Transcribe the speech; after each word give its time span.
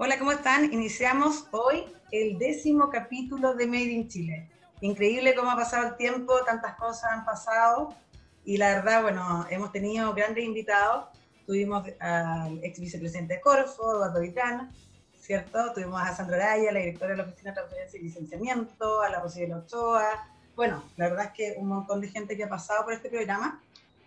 Hola, 0.00 0.16
¿cómo 0.16 0.30
están? 0.30 0.72
Iniciamos 0.72 1.48
hoy 1.50 1.84
el 2.12 2.38
décimo 2.38 2.88
capítulo 2.88 3.54
de 3.54 3.66
Made 3.66 3.90
in 3.90 4.08
Chile. 4.08 4.48
Increíble 4.80 5.34
cómo 5.34 5.50
ha 5.50 5.56
pasado 5.56 5.88
el 5.88 5.96
tiempo, 5.96 6.34
tantas 6.46 6.76
cosas 6.76 7.10
han 7.10 7.24
pasado 7.24 7.96
y 8.44 8.58
la 8.58 8.76
verdad, 8.76 9.02
bueno, 9.02 9.44
hemos 9.50 9.72
tenido 9.72 10.14
grandes 10.14 10.44
invitados. 10.44 11.06
Tuvimos 11.44 11.82
al 11.98 12.62
ex 12.62 12.78
vicepresidente 12.78 13.34
de 13.34 13.40
Corfo, 13.40 13.92
Eduardo 13.92 14.20
Vitrán, 14.20 14.70
¿cierto? 15.18 15.72
Tuvimos 15.72 16.00
a 16.00 16.14
Sandra 16.14 16.36
Araya, 16.36 16.70
la 16.70 16.78
directora 16.78 17.10
de 17.10 17.16
la 17.16 17.24
Oficina 17.24 17.50
de 17.50 17.56
Transferencia 17.56 17.98
y 17.98 18.02
Licenciamiento, 18.04 19.02
a 19.02 19.08
la 19.08 19.18
Rosy 19.18 19.50
Ochoa. 19.50 20.28
Bueno, 20.54 20.84
la 20.96 21.08
verdad 21.08 21.24
es 21.24 21.32
que 21.32 21.54
un 21.58 21.66
montón 21.66 22.00
de 22.00 22.08
gente 22.08 22.36
que 22.36 22.44
ha 22.44 22.48
pasado 22.48 22.84
por 22.84 22.92
este 22.92 23.10
programa. 23.10 23.60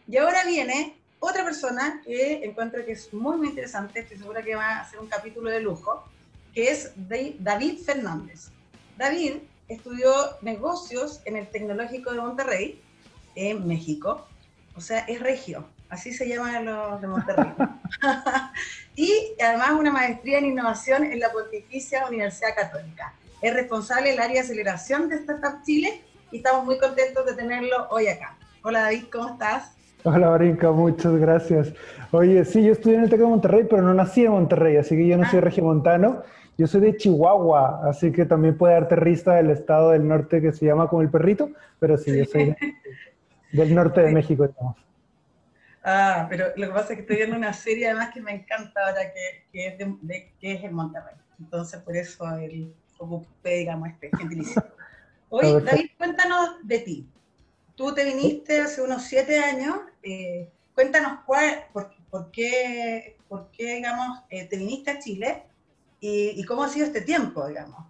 Y 0.08 0.16
ahora 0.16 0.46
viene 0.46 1.01
otra 1.22 1.44
persona 1.44 2.02
que 2.04 2.44
encuentro 2.44 2.84
que 2.84 2.94
es 2.94 3.14
muy, 3.14 3.38
muy 3.38 3.50
interesante, 3.50 4.00
estoy 4.00 4.18
segura 4.18 4.42
que 4.42 4.56
va 4.56 4.66
a 4.66 4.82
hacer 4.82 5.00
un 5.00 5.08
capítulo 5.08 5.52
de 5.52 5.62
lujo, 5.62 6.04
que 6.52 6.72
es 6.72 6.94
David 6.96 7.78
Fernández. 7.86 8.50
David 8.98 9.36
estudió 9.68 10.12
negocios 10.42 11.22
en 11.26 11.38
el 11.38 11.48
Tecnológico 11.48 12.12
de 12.12 12.22
Monterrey, 12.22 12.82
en 13.36 13.68
México, 13.68 14.28
o 14.76 14.82
sea, 14.82 15.02
es 15.02 15.20
regio, 15.20 15.64
así 15.90 16.12
se 16.12 16.28
llaman 16.28 16.66
los 16.66 17.00
de 17.00 17.08
Monterrey. 17.08 17.54
y 18.96 19.36
además 19.40 19.74
una 19.74 19.92
maestría 19.92 20.40
en 20.40 20.48
innovación 20.48 21.04
en 21.04 21.20
la 21.20 21.32
Pontificia 21.32 22.08
Universidad 22.08 22.56
Católica. 22.56 23.14
Es 23.44 23.54
responsable 23.54 24.10
del 24.10 24.20
área 24.20 24.42
de 24.42 24.48
aceleración 24.48 25.08
de 25.08 25.18
Startup 25.18 25.64
Chile 25.64 26.02
y 26.32 26.38
estamos 26.38 26.66
muy 26.66 26.80
contentos 26.80 27.28
de 27.28 27.34
tenerlo 27.34 27.88
hoy 27.92 28.08
acá. 28.08 28.38
Hola 28.64 28.82
David, 28.82 29.06
¿cómo 29.12 29.30
estás? 29.30 29.76
Hola 30.04 30.32
Brinca, 30.32 30.72
muchas 30.72 31.16
gracias. 31.18 31.74
Oye, 32.10 32.44
sí, 32.44 32.64
yo 32.64 32.72
estudié 32.72 32.96
en 32.96 33.04
el 33.04 33.10
TEC 33.10 33.20
de 33.20 33.26
Monterrey, 33.28 33.68
pero 33.70 33.84
no 33.84 33.94
nací 33.94 34.26
en 34.26 34.32
Monterrey, 34.32 34.78
así 34.78 34.96
que 34.96 35.08
yo 35.08 35.16
no 35.16 35.30
soy 35.30 35.40
ah. 35.40 35.42
regiomontano. 35.42 36.24
Yo 36.58 36.66
soy 36.66 36.82
de 36.82 36.98
Chihuahua, 36.98 37.88
así 37.88 38.12
que 38.12 38.26
también 38.26 38.58
puede 38.58 38.74
darte 38.74 38.96
risa 38.96 39.36
del 39.36 39.52
estado 39.52 39.92
del 39.92 40.08
norte 40.08 40.42
que 40.42 40.52
se 40.54 40.66
llama 40.66 40.88
como 40.88 41.04
el 41.04 41.10
perrito, 41.10 41.52
pero 41.80 41.98
sí, 41.98 42.18
yo 42.18 42.26
soy 42.26 42.56
del 43.52 43.76
norte 43.76 44.02
de 44.02 44.12
México, 44.12 44.48
digamos. 44.48 44.76
Ah, 45.84 46.26
pero 46.30 46.48
lo 46.56 46.68
que 46.68 46.74
pasa 46.74 46.94
es 46.94 46.96
que 46.96 47.02
estoy 47.02 47.18
viendo 47.18 47.36
una 47.36 47.54
serie 47.54 47.88
además 47.88 48.10
que 48.12 48.22
me 48.22 48.32
encanta 48.32 48.82
ahora 48.88 49.02
que, 49.14 49.46
que, 49.52 49.68
es, 49.68 49.78
de, 49.78 50.32
que 50.40 50.54
es 50.54 50.64
en 50.64 50.74
Monterrey. 50.74 51.16
Entonces, 51.40 51.80
por 51.80 51.96
eso 51.96 52.28
el 52.38 52.74
ocupé, 52.98 53.58
digamos, 53.58 53.90
este 53.90 54.10
gentilicio. 54.18 54.64
Oye, 55.30 55.62
David, 55.62 55.90
cuéntanos 55.98 56.58
de 56.64 56.80
ti 56.80 57.10
tú 57.76 57.94
te 57.94 58.04
viniste 58.04 58.60
hace 58.62 58.82
unos 58.82 59.04
siete 59.04 59.40
años. 59.40 59.76
Eh, 60.04 60.50
cuéntanos 60.74 61.20
cuál, 61.26 61.66
por, 61.74 61.92
qué, 62.32 63.18
por 63.28 63.50
qué, 63.52 63.76
digamos, 63.76 64.20
eh, 64.30 64.48
te 64.48 64.58
viniste 64.58 64.92
a 64.92 65.00
Chile 65.00 65.44
y, 66.00 66.44
cómo 66.46 66.64
ha 66.64 66.70
sido 66.70 66.88
este 66.88 67.02
tiempo, 67.02 67.48
digamos. 67.48 67.86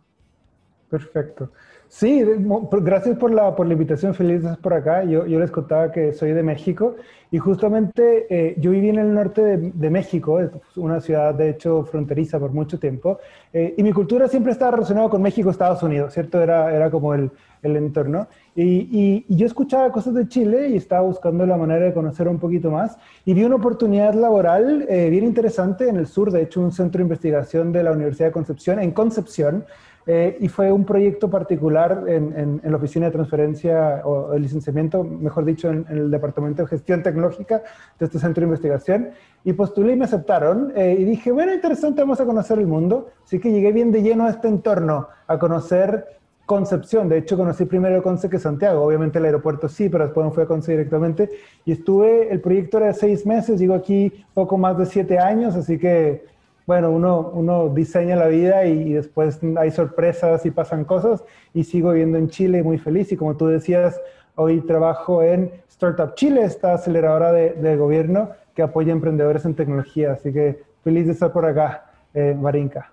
Perfecto. 0.89 1.51
Sí, 1.91 2.23
gracias 2.71 3.17
por 3.17 3.33
la, 3.33 3.53
por 3.53 3.67
la 3.67 3.73
invitación, 3.73 4.13
feliz 4.13 4.43
de 4.43 4.55
por 4.55 4.73
acá. 4.73 5.03
Yo, 5.03 5.25
yo, 5.25 5.37
les 5.41 5.51
contaba 5.51 5.91
que 5.91 6.13
soy 6.13 6.31
de 6.31 6.41
México 6.41 6.95
y 7.29 7.37
justamente 7.37 8.27
eh, 8.29 8.55
yo 8.59 8.71
viví 8.71 8.87
en 8.87 8.97
el 8.97 9.13
norte 9.13 9.57
de, 9.57 9.89
México, 9.89 10.39
una 10.77 11.01
ciudad 11.01 11.35
de 11.35 11.49
hecho 11.49 11.83
fronteriza 11.83 12.39
por 12.39 12.53
mucho 12.53 12.79
tiempo, 12.79 13.19
y 13.53 13.83
mi 13.83 13.91
cultura 13.91 14.29
siempre 14.29 14.53
estaba 14.53 14.71
relacionada 14.71 15.09
con 15.09 15.21
México, 15.21 15.49
Estados 15.49 15.83
Unidos, 15.83 16.13
¿cierto? 16.13 16.41
Era, 16.41 16.73
era 16.73 16.89
como 16.89 17.13
el, 17.13 17.29
el 17.61 17.75
entorno. 17.75 18.27
Y, 18.55 19.25
yo 19.33 19.45
escuchaba 19.45 19.91
cosas 19.91 20.13
de 20.13 20.27
Chile 20.27 20.69
y 20.69 20.77
estaba 20.77 21.01
buscando 21.01 21.45
la 21.45 21.57
manera 21.57 21.85
de 21.85 21.93
conocer 21.93 22.27
un 22.27 22.39
poquito 22.39 22.71
más. 22.71 22.97
Y 23.25 23.33
vi 23.33 23.43
una 23.43 23.55
oportunidad 23.55 24.13
laboral 24.13 24.85
eh, 24.89 25.09
bien 25.09 25.23
interesante 25.23 25.87
en 25.87 25.97
el 25.97 26.07
sur, 26.07 26.31
de 26.31 26.43
hecho, 26.43 26.61
un 26.61 26.71
centro 26.71 26.99
de 26.99 27.03
investigación 27.03 27.71
de 27.71 27.83
la 27.83 27.91
Universidad 27.91 28.27
de 28.27 28.33
Concepción, 28.33 28.79
en 28.79 28.91
Concepción. 28.91 29.65
Eh, 30.07 30.37
y 30.39 30.47
fue 30.47 30.71
un 30.71 30.83
proyecto 30.83 31.29
particular 31.29 32.05
en, 32.07 32.61
la 32.63 32.77
oficina 32.77 33.05
de 33.05 33.11
transferencia 33.11 34.01
o 34.03 34.33
el 34.33 34.41
licenciamiento, 34.41 35.03
mejor 35.03 35.45
dicho, 35.45 35.69
en, 35.69 35.85
el 35.89 36.09
departamento 36.09 36.63
de 36.63 36.67
gestión 36.67 37.03
tecnológica 37.03 37.61
de 37.99 38.05
este 38.05 38.19
centro 38.19 38.41
de 38.41 38.45
investigación. 38.47 39.09
Y 39.43 39.53
postulé 39.53 39.93
y 39.93 39.95
me 39.97 40.05
aceptaron. 40.05 40.73
Eh, 40.75 40.97
y 40.99 41.03
dije, 41.03 41.31
bueno, 41.31 41.53
interesante, 41.53 42.01
vamos 42.01 42.19
a 42.19 42.25
conocer 42.25 42.59
el 42.59 42.67
mundo. 42.67 43.09
Así 43.23 43.39
que 43.39 43.51
llegué 43.51 43.71
bien 43.71 43.91
de 43.91 44.01
lleno 44.01 44.25
a 44.25 44.29
este 44.29 44.47
entorno, 44.47 45.07
a 45.27 45.37
conocer 45.39 46.05
Concepción. 46.51 47.07
De 47.07 47.17
hecho, 47.17 47.37
conocí 47.37 47.63
primero 47.63 48.03
Conce 48.03 48.27
que 48.27 48.37
Santiago. 48.37 48.83
Obviamente 48.83 49.19
el 49.19 49.25
aeropuerto 49.25 49.69
sí, 49.69 49.87
pero 49.87 50.03
después 50.03 50.25
me 50.25 50.33
fui 50.33 50.43
a 50.43 50.47
Conce 50.47 50.73
directamente. 50.73 51.29
Y 51.63 51.71
estuve, 51.71 52.29
el 52.29 52.41
proyecto 52.41 52.77
era 52.77 52.87
de 52.87 52.93
seis 52.93 53.25
meses, 53.25 53.57
llego 53.57 53.73
aquí 53.73 54.11
poco 54.33 54.57
más 54.57 54.77
de 54.77 54.85
siete 54.85 55.17
años, 55.17 55.55
así 55.55 55.77
que, 55.77 56.25
bueno, 56.71 56.89
uno, 56.89 57.31
uno 57.33 57.67
diseña 57.67 58.15
la 58.15 58.27
vida 58.27 58.63
y, 58.63 58.93
después 58.93 59.41
hay 59.57 59.71
sorpresas 59.71 60.45
y 60.45 60.51
pasan 60.51 60.85
cosas. 60.85 61.21
Y 61.53 61.65
sigo 61.65 61.91
viviendo 61.91 62.17
en 62.17 62.29
Chile 62.29 62.63
muy 62.63 62.77
feliz. 62.77 63.11
Y 63.11 63.17
como 63.17 63.35
tú 63.35 63.47
decías, 63.47 63.99
hoy 64.35 64.61
trabajo 64.61 65.21
en 65.21 65.51
Startup 65.67 66.15
Chile, 66.15 66.45
esta 66.45 66.75
aceleradora 66.75 67.33
de, 67.33 67.75
gobierno 67.75 68.31
que 68.55 68.61
apoya 68.61 68.93
a 68.93 68.95
emprendedores 68.95 69.43
en 69.43 69.53
tecnología. 69.53 70.13
Así 70.13 70.31
que 70.31 70.63
feliz 70.81 71.07
de 71.07 71.11
estar 71.11 71.33
por 71.33 71.45
acá, 71.45 71.91
eh, 72.13 72.33
Marinka. 72.39 72.89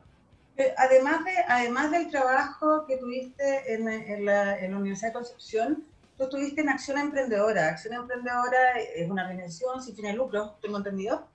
Eh, 0.57 0.75
además, 0.77 1.25
de, 1.25 1.31
además 1.47 1.93
del 1.93 2.11
trabajo 2.11 2.85
que 2.85 2.97
tuviste 2.97 3.75
en, 3.75 4.25
la, 4.25 4.57
Universidad 4.77 5.11
de 5.11 5.15
Concepción, 5.15 5.85
tú 6.17 6.25
estuviste 6.25 6.63
en 6.63 6.69
Acción 6.69 6.99
Emprendedora. 6.99 7.69
Acción 7.69 7.95
Emprendedora 7.95 8.81
es 8.97 9.09
una 9.09 9.23
organización 9.23 9.81
sin 9.81 9.95
fines 9.95 10.15
de 10.15 10.19
lucro, 10.19 10.57
tengo 10.61 10.79
entendido, 10.79 11.29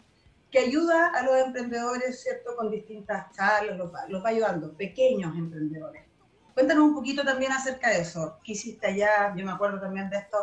que 0.54 0.60
ayuda 0.60 1.08
a 1.08 1.24
los 1.24 1.36
emprendedores, 1.48 2.22
¿cierto?, 2.22 2.56
con 2.56 2.70
distintas 2.70 3.32
charlas, 3.36 3.76
los, 3.76 3.92
va 3.92 4.30
ayudando, 4.30 4.72
pequeños 4.74 5.36
emprendedores. 5.36 6.04
Cuéntanos 6.54 6.84
un 6.84 6.94
poquito 6.94 7.24
también 7.24 7.52
acerca 7.52 7.90
de 7.90 8.02
eso. 8.02 8.38
¿Qué 8.44 8.52
hiciste 8.52 8.86
allá? 8.86 9.34
Yo 9.36 9.44
me 9.48 9.52
acuerdo 9.52 9.82
también 9.82 10.12
de 10.12 10.18
esto. 10.18 10.38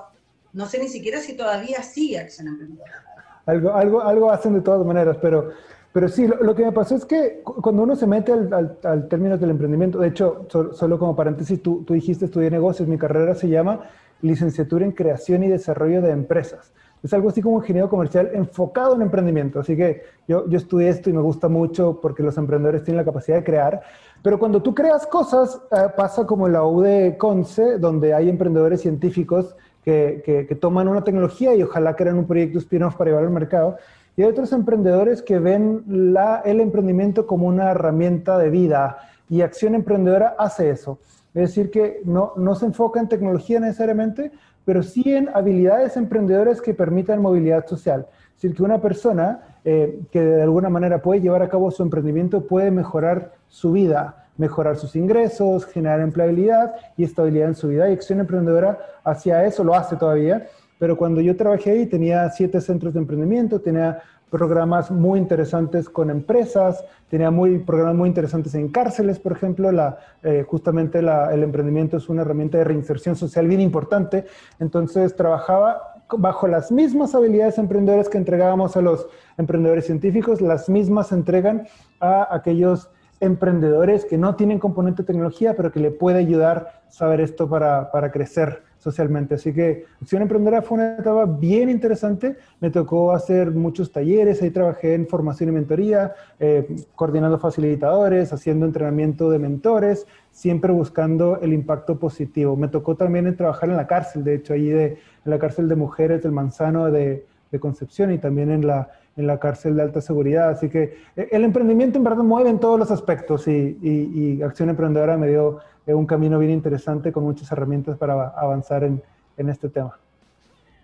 No 0.53 0.67
sé 0.67 0.81
ni 0.81 0.89
siquiera 0.89 1.21
si 1.21 1.37
todavía 1.37 1.81
sigue 1.85 2.19
Acción 2.19 2.49
Emprendedora. 2.49 3.05
Algo, 3.47 3.73
algo, 3.73 4.03
algo 4.03 4.33
hacen 4.33 4.55
de 4.55 4.63
todas 4.63 4.85
maneras, 4.85 5.17
pero 5.23 5.53
pero 5.93 6.09
sí, 6.09 6.27
lo, 6.27 6.55
que 6.55 6.65
me 6.65 6.71
pasó 6.71 6.95
es 6.95 7.05
que 7.05 7.43
cuando 7.43 7.83
uno 7.83 7.97
se 7.97 8.07
mete 8.07 8.33
al, 8.33 8.79
al, 8.85 9.09
término 9.09 9.37
del 9.39 9.51
emprendimiento, 9.51 9.99
de 9.99 10.09
hecho, 10.09 10.47
solo 10.49 10.99
como 11.01 11.17
paréntesis, 11.17 11.61
tú, 11.61 11.83
tú 11.85 11.95
dijiste 11.95 12.27
estudié 12.27 12.49
negocios, 12.49 12.87
mi 12.89 12.97
carrera 12.97 13.35
se 13.35 13.49
llama 13.49 13.91
licenciatura 14.23 14.85
en 14.85 14.93
creación 14.93 15.43
y 15.43 15.49
desarrollo 15.49 16.01
de 16.01 16.11
empresas. 16.13 16.73
Es 17.03 17.13
algo 17.15 17.31
así 17.31 17.41
como 17.41 17.59
ingeniero 17.59 17.89
comercial 17.89 18.31
enfocado 18.35 18.95
en 18.95 19.03
emprendimiento. 19.03 19.61
Así 19.61 19.77
que 19.77 20.03
yo, 20.29 20.49
yo 20.49 20.59
estudié 20.59 20.89
esto 20.89 21.11
y 21.11 21.13
me 21.13 21.23
gusta 21.23 21.49
mucho 21.49 21.99
porque 22.01 22.23
los 22.23 22.37
emprendedores 22.37 22.85
tienen 22.85 22.99
la 22.99 23.05
capacidad 23.05 23.39
de 23.39 23.45
crear. 23.45 23.83
Pero 24.23 24.39
cuando 24.39 24.63
tú 24.63 24.75
creas 24.75 25.07
cosas, 25.07 25.61
eh, 25.73 25.89
pasa 25.97 26.27
como 26.27 26.47
en 26.47 26.53
la 26.53 26.65
U 26.65 26.85
Conce, 27.17 27.79
donde 27.79 28.13
hay 28.13 28.29
emprendedores 28.29 28.83
científicos 28.83 29.57
que, 29.83 30.23
que, 30.47 30.55
toman 30.57 30.89
una 30.89 31.03
tecnología 31.03 31.55
y 31.55 31.63
ojalá 31.63 31.97
crean 31.97 32.19
un 32.19 32.27
proyecto 32.27 32.59
spin-off 32.59 32.97
para 32.97 33.11
llevarlo 33.11 33.29
al 33.29 33.35
mercado. 33.35 33.77
Y 34.17 34.23
hay 34.23 34.29
otros 34.29 34.53
emprendedores 34.53 35.23
que 35.23 35.39
ven 35.39 35.83
la, 35.87 36.43
el 36.45 36.61
emprendimiento 36.61 37.27
como 37.27 37.47
una 37.47 37.71
herramienta 37.71 38.37
de 38.37 38.51
vida 38.51 38.99
y 39.31 39.41
Acción 39.41 39.75
Emprendedora 39.75 40.35
hace 40.39 40.69
eso. 40.71 40.99
Es 41.33 41.49
decir, 41.49 41.71
que 41.71 42.03
no, 42.05 42.33
no 42.37 42.55
se 42.57 42.67
enfoca 42.67 43.01
en 43.01 43.09
tecnología 43.09 43.61
necesariamente, 43.61 44.33
pero 44.65 44.83
sí 44.83 45.03
en 45.15 45.29
habilidades 45.35 45.97
emprendedoras 45.97 46.61
que 46.61 46.75
permitan 46.75 47.23
movilidad 47.23 47.67
social. 47.67 48.07
Es 48.11 48.43
decir, 48.43 48.57
que 48.57 48.63
una 48.63 48.81
persona 48.81 49.41
eh, 49.65 50.01
que 50.11 50.21
de 50.21 50.43
alguna 50.43 50.69
manera 50.69 51.03
puede 51.03 51.21
llevar 51.21 51.43
a 51.43 51.49
cabo 51.49 51.71
su 51.71 51.83
emprendimiento 51.83 52.47
puede 52.47 52.71
mejorar 52.71 53.33
su 53.49 53.73
vida, 53.73 54.29
mejorar 54.37 54.77
sus 54.77 54.97
ingresos, 54.97 55.67
generar 55.67 56.01
empleabilidad 56.01 56.75
y 56.97 57.05
estabilidad 57.05 57.49
en 57.49 57.55
su 57.55 57.69
vida. 57.69 57.91
Y 57.91 57.93
Acción 57.93 58.21
Emprendedora 58.21 58.79
hacia 59.05 59.45
eso 59.45 59.65
lo 59.65 59.75
hace 59.75 59.97
todavía 59.97 60.47
pero 60.81 60.97
cuando 60.97 61.21
yo 61.21 61.37
trabajé 61.37 61.73
ahí 61.73 61.87
tenía 61.87 62.31
siete 62.31 62.59
centros 62.59 62.95
de 62.95 63.01
emprendimiento, 63.01 63.61
tenía 63.61 64.01
programas 64.31 64.91
muy 64.91 65.19
interesantes 65.19 65.89
con 65.89 66.09
empresas, 66.09 66.85
tenía 67.09 67.31
muy, 67.31 67.59
programas 67.59 67.97
muy 67.97 68.09
interesantes 68.09 68.55
en 68.55 68.69
cárceles, 68.69 69.19
por 69.19 69.33
ejemplo, 69.33 69.73
la, 69.73 69.99
eh, 70.23 70.45
justamente 70.47 71.01
el 71.01 71.43
emprendimiento 71.43 71.97
es 71.97 72.09
una 72.09 72.23
herramienta 72.23 72.59
de 72.59 72.65
reinserción 72.65 73.17
social 73.17 73.49
bien 73.49 73.61
importante, 73.61 74.27
entonces 74.61 75.17
trabajaba 75.17 75.95
bajo 76.17 76.49
las 76.49 76.73
mismas 76.73 77.15
habilidades 77.15 77.59
emprendedoras 77.59 78.09
que 78.09 78.19
entregábamos 78.19 78.77
a 78.77 78.81
los 78.81 79.07
emprendedores 79.37 79.87
científicos, 79.87 80.41
las 80.41 80.69
mismas 80.69 81.09
se 81.09 81.17
entregan 81.17 81.67
a 82.01 82.35
aquellos 82.35 82.89
emprendedores 83.21 84.05
que 84.05 84.17
no 84.17 84.35
tienen 84.35 84.59
componente 84.59 85.03
de 85.03 85.07
tecnología, 85.07 85.55
pero 85.55 85.71
que 85.71 85.81
le 85.81 85.91
puede 85.91 86.19
ayudar 86.19 86.83
saber 86.89 87.21
esto 87.21 87.49
para, 87.49 87.91
para 87.91 88.11
crecer 88.11 88.63
socialmente. 88.81 89.37
Así 89.37 89.53
que 89.53 89.85
Acción 90.01 90.23
Emprendedora 90.23 90.63
fue 90.63 90.79
una 90.79 90.95
etapa 90.95 91.27
bien 91.27 91.69
interesante. 91.69 92.37
Me 92.61 92.71
tocó 92.71 93.13
hacer 93.13 93.53
muchos 93.53 93.93
talleres, 93.93 94.43
ahí 94.43 94.51
trabajé 94.51 94.95
en 94.95 95.07
formación 95.07 95.51
y 95.51 95.53
mentoría, 95.53 96.15
eh, 96.41 96.67
coordinando 96.97 97.39
facilitadores, 97.39 98.33
haciendo 98.33 98.67
entrenamiento 98.67 99.31
de 99.31 99.39
mentores, 99.39 100.07
siempre 100.33 100.73
buscando 100.73 101.39
el 101.41 101.53
impacto 101.53 101.99
positivo. 101.99 102.57
Me 102.57 102.69
tocó 102.69 102.97
también 102.97 103.37
trabajar 103.37 103.69
en 103.69 103.77
la 103.77 103.87
cárcel, 103.87 104.25
de 104.25 104.35
hecho, 104.35 104.55
ahí 104.55 104.69
de, 104.69 104.87
en 104.87 104.99
la 105.31 105.39
cárcel 105.39 105.69
de 105.69 105.77
mujeres 105.77 106.23
del 106.23 106.33
Manzano 106.33 106.91
de, 106.91 107.27
Concepción 107.59 108.13
y 108.13 108.19
también 108.19 108.51
en 108.51 108.67
la, 108.67 108.91
en 109.17 109.27
la 109.27 109.41
cárcel 109.41 109.77
de 109.77 109.83
alta 109.83 110.01
seguridad. 110.01 110.51
Así 110.51 110.69
que 110.69 110.99
eh, 111.17 111.29
el 111.33 111.45
emprendimiento 111.45 111.99
en 111.99 112.05
verdad 112.05 112.23
mueve 112.23 112.51
en 112.51 112.61
todos 112.61 112.79
los 112.79 112.91
aspectos 112.91 113.49
y, 113.49 113.79
y, 113.83 114.43
Acción 114.43 114.71
Emprendedora 114.71 115.17
me 115.17 115.29
dio 115.29 115.61
eh, 115.87 115.95
un 115.95 116.07
camino 116.07 116.39
bien 116.39 116.53
interesante 116.53 117.11
con 117.11 117.25
muchas 117.25 117.51
herramientas 117.51 117.99
para 117.99 118.29
avanzar 118.29 118.85
en, 118.85 119.03
en 119.37 119.49
este 119.49 119.69
tema. 119.69 119.99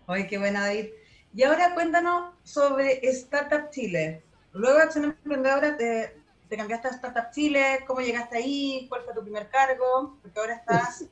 Oye, 0.06 0.26
qué 0.26 0.38
buena, 0.38 0.62
David. 0.62 0.86
Y 1.34 1.42
ahora 1.42 1.74
cuéntanos 1.74 2.32
sobre 2.42 3.06
Startup 3.08 3.70
Chile. 3.70 4.22
Luego 4.52 4.78
de 4.78 4.82
Acción 4.84 5.04
Emprendedora 5.04 5.76
te, 5.76 6.16
te 6.48 6.56
cambiaste 6.56 6.88
a 6.88 6.90
Startup 6.92 7.30
Chile, 7.32 7.84
¿cómo 7.86 8.00
llegaste 8.00 8.38
ahí? 8.38 8.86
¿Cuál 8.88 9.02
fue 9.02 9.14
tu 9.14 9.22
primer 9.22 9.48
cargo? 9.48 10.16
Porque 10.22 10.40
ahora 10.40 10.54
estás 10.54 11.04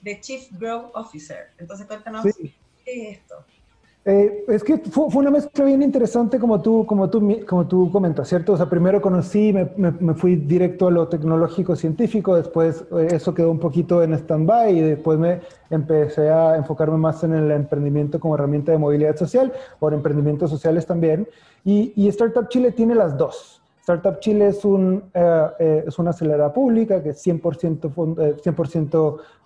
de 0.00 0.20
Chief 0.20 0.50
Growth 0.52 0.90
Officer. 0.94 1.50
Entonces 1.58 1.86
cuéntanos 1.86 2.24
qué 2.24 2.54
es 2.84 3.18
esto. 3.18 3.44
Eh, 4.10 4.46
es 4.48 4.64
que 4.64 4.78
fue, 4.78 5.04
una 5.16 5.30
mezcla 5.30 5.66
bien 5.66 5.82
interesante 5.82 6.38
como 6.38 6.62
tú, 6.62 6.86
como 6.86 7.10
tú, 7.10 7.40
como 7.46 7.68
tú 7.68 7.90
comentas, 7.92 8.26
¿cierto? 8.26 8.54
O 8.54 8.56
sea, 8.56 8.64
primero 8.64 9.02
conocí, 9.02 9.52
me, 9.52 9.68
me, 9.76 10.14
fui 10.14 10.36
directo 10.36 10.86
a 10.86 10.90
lo 10.90 11.08
tecnológico 11.08 11.76
científico, 11.76 12.34
después 12.34 12.86
eh, 12.90 13.08
eso 13.10 13.34
quedó 13.34 13.50
un 13.50 13.58
poquito 13.58 14.02
en 14.02 14.14
stand-by 14.14 14.78
y 14.78 14.80
después 14.80 15.18
me 15.18 15.42
empecé 15.68 16.30
a 16.30 16.56
enfocarme 16.56 16.96
más 16.96 17.22
en 17.22 17.34
el 17.34 17.50
emprendimiento 17.50 18.18
como 18.18 18.34
herramienta 18.34 18.72
de 18.72 18.78
movilidad 18.78 19.14
social 19.14 19.52
en 19.78 19.92
emprendimientos 19.92 20.48
sociales 20.48 20.86
también. 20.86 21.28
Y, 21.62 21.92
y 21.94 22.08
Startup 22.08 22.48
Chile 22.48 22.72
tiene 22.72 22.94
las 22.94 23.14
dos. 23.18 23.60
Startup 23.88 24.20
Chile 24.20 24.48
es, 24.48 24.60
eh, 25.14 25.84
es 25.86 25.98
una 25.98 26.10
acelerada 26.10 26.52
pública 26.52 27.02
que 27.02 27.10
es 27.10 27.26
100%, 27.26 28.42
100 28.42 28.94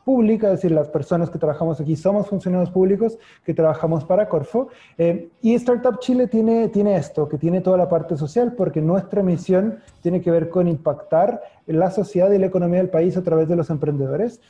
pública, 0.04 0.48
es 0.48 0.54
decir, 0.54 0.72
las 0.72 0.88
personas 0.88 1.30
que 1.30 1.38
trabajamos 1.38 1.80
aquí 1.80 1.94
somos 1.94 2.26
funcionarios 2.26 2.70
públicos 2.70 3.18
que 3.44 3.54
trabajamos 3.54 4.04
para 4.04 4.28
Corfo. 4.28 4.66
Eh, 4.98 5.28
y 5.42 5.54
Startup 5.54 5.96
Chile 6.00 6.26
tiene 6.26 6.96
esto, 6.96 7.28
que 7.28 7.38
tiene 7.38 7.60
toda 7.60 7.76
la 7.76 7.88
parte 7.88 8.16
social, 8.16 8.54
porque 8.56 8.80
nuestra 8.80 9.22
misión 9.22 9.78
tiene 10.00 10.20
que 10.20 10.32
ver 10.32 10.48
con 10.48 10.66
impactar 10.66 11.40
la 11.66 11.92
sociedad 11.92 12.32
y 12.32 12.38
la 12.38 12.46
economía 12.46 12.78
del 12.78 12.90
país 12.90 13.16
a 13.16 13.22
través 13.22 13.48
de 13.48 13.54
los 13.54 13.70
emprendedores 13.70 14.40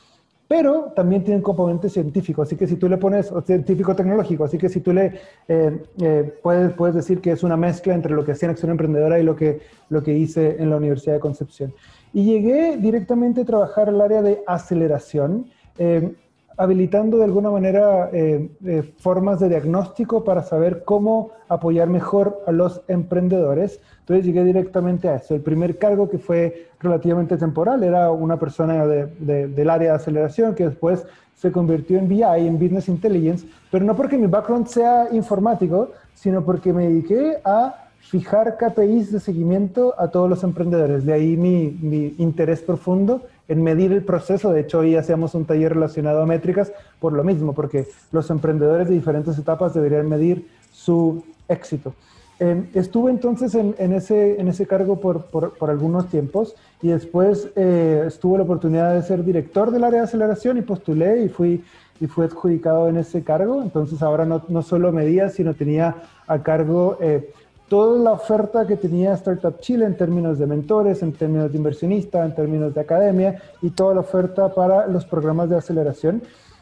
pero 0.47 0.91
también 0.95 1.23
tiene 1.23 1.37
un 1.37 1.43
componente 1.43 1.89
científico, 1.89 2.41
así 2.41 2.55
que 2.55 2.67
si 2.67 2.75
tú 2.75 2.89
le 2.89 2.97
pones, 2.97 3.31
o 3.31 3.41
científico 3.41 3.95
tecnológico, 3.95 4.43
así 4.43 4.57
que 4.57 4.69
si 4.69 4.81
tú 4.81 4.93
le 4.93 5.19
eh, 5.47 5.83
eh, 6.01 6.33
puedes, 6.41 6.73
puedes 6.73 6.95
decir 6.95 7.21
que 7.21 7.31
es 7.31 7.43
una 7.43 7.57
mezcla 7.57 7.93
entre 7.93 8.13
lo 8.13 8.23
que 8.25 8.33
hacía 8.33 8.47
en 8.47 8.51
Acción 8.51 8.71
Emprendedora 8.71 9.19
y 9.19 9.23
lo 9.23 9.35
que, 9.35 9.61
lo 9.89 10.03
que 10.03 10.13
hice 10.13 10.57
en 10.59 10.69
la 10.69 10.77
Universidad 10.77 11.13
de 11.13 11.19
Concepción. 11.19 11.73
Y 12.13 12.25
llegué 12.25 12.77
directamente 12.77 13.41
a 13.41 13.45
trabajar 13.45 13.89
el 13.89 13.99
área 14.01 14.21
de 14.21 14.43
aceleración, 14.45 15.49
eh, 15.77 16.13
habilitando 16.57 17.17
de 17.17 17.23
alguna 17.25 17.49
manera 17.49 18.09
eh, 18.13 18.49
eh, 18.65 18.93
formas 18.97 19.39
de 19.39 19.49
diagnóstico 19.49 20.23
para 20.23 20.43
saber 20.43 20.83
cómo 20.83 21.31
apoyar 21.49 21.87
mejor 21.87 22.43
a 22.47 22.51
los 22.51 22.81
emprendedores. 22.87 23.79
Entonces 23.99 24.25
llegué 24.25 24.43
directamente 24.43 25.09
a 25.09 25.15
eso. 25.15 25.35
El 25.35 25.41
primer 25.41 25.77
cargo 25.77 26.09
que 26.09 26.17
fue 26.17 26.67
relativamente 26.79 27.37
temporal 27.37 27.83
era 27.83 28.11
una 28.11 28.37
persona 28.37 28.85
del 28.85 29.69
área 29.69 29.91
de 29.91 29.95
aceleración 29.95 30.55
que 30.55 30.67
después 30.67 31.05
se 31.35 31.51
convirtió 31.51 31.97
en 31.97 32.07
BI, 32.07 32.23
en 32.23 32.59
Business 32.59 32.87
Intelligence, 32.87 33.45
pero 33.71 33.83
no 33.85 33.95
porque 33.95 34.17
mi 34.17 34.27
background 34.27 34.67
sea 34.67 35.07
informático, 35.11 35.91
sino 36.13 36.43
porque 36.43 36.71
me 36.71 36.87
dediqué 36.87 37.37
a 37.43 37.83
fijar 37.99 38.57
KPIs 38.57 39.11
de 39.11 39.19
seguimiento 39.19 39.95
a 39.97 40.09
todos 40.09 40.29
los 40.29 40.43
emprendedores. 40.43 41.05
De 41.05 41.13
ahí 41.13 41.35
mi, 41.37 42.15
interés 42.17 42.61
profundo 42.61 43.23
en 43.47 43.63
medir 43.63 43.91
el 43.91 44.03
proceso. 44.03 44.51
De 44.51 44.61
hecho, 44.61 44.79
hoy 44.79 44.95
hacíamos 44.95 45.35
un 45.35 45.45
taller 45.45 45.73
relacionado 45.73 46.21
a 46.21 46.25
métricas 46.25 46.71
por 46.99 47.13
lo 47.13 47.23
mismo, 47.23 47.53
porque 47.53 47.87
los 48.11 48.29
emprendedores 48.29 48.87
de 48.87 48.95
diferentes 48.95 49.37
etapas 49.37 49.73
deberían 49.73 50.07
medir 50.07 50.47
su 50.71 51.23
éxito. 51.47 51.93
Em, 52.39 52.67
estuve 52.73 53.11
entonces 53.11 53.53
en, 53.55 53.93
ese, 53.93 54.39
en 54.41 54.47
ese 54.47 54.65
cargo 54.65 54.99
por, 54.99 55.25
por, 55.25 55.69
algunos 55.69 56.09
tiempos 56.09 56.55
y 56.81 56.87
después 56.87 57.49
eh, 57.55 58.05
estuve 58.07 58.39
la 58.39 58.43
oportunidad 58.43 58.95
de 58.95 59.03
ser 59.03 59.23
director 59.23 59.69
del 59.69 59.83
área 59.83 59.99
de 59.99 60.05
aceleración 60.05 60.57
y 60.57 60.61
postulé 60.61 61.23
y 61.23 61.29
fui, 61.29 61.63
y 61.99 62.07
fui 62.07 62.25
adjudicado 62.25 62.89
en 62.89 62.97
ese 62.97 63.23
cargo. 63.23 63.61
Entonces 63.61 64.01
ahora 64.01 64.25
no, 64.25 64.43
no 64.49 64.63
solo 64.63 64.91
medía, 64.91 65.29
sino 65.29 65.53
tenía 65.53 65.95
a 66.27 66.41
cargo... 66.41 66.97
Eh, 67.01 67.31
toda 67.67 67.99
la 67.99 68.11
oferta 68.11 68.67
que 68.67 68.77
tenía 68.77 69.13
Startup 69.13 69.59
Chile 69.59 69.85
en 69.85 69.97
términos 69.97 70.37
de 70.39 70.45
mentores, 70.45 71.01
en 71.01 71.13
términos 71.13 71.51
de 71.51 71.57
inversionistas, 71.57 72.25
en 72.25 72.35
términos 72.35 72.73
de 72.73 72.81
academia 72.81 73.41
y 73.61 73.71
toda 73.71 73.95
la 73.95 74.01
oferta 74.01 74.53
para 74.53 74.87
los 74.87 75.05
programas 75.05 75.49
de 75.49 75.57
aceleración. 75.57 76.21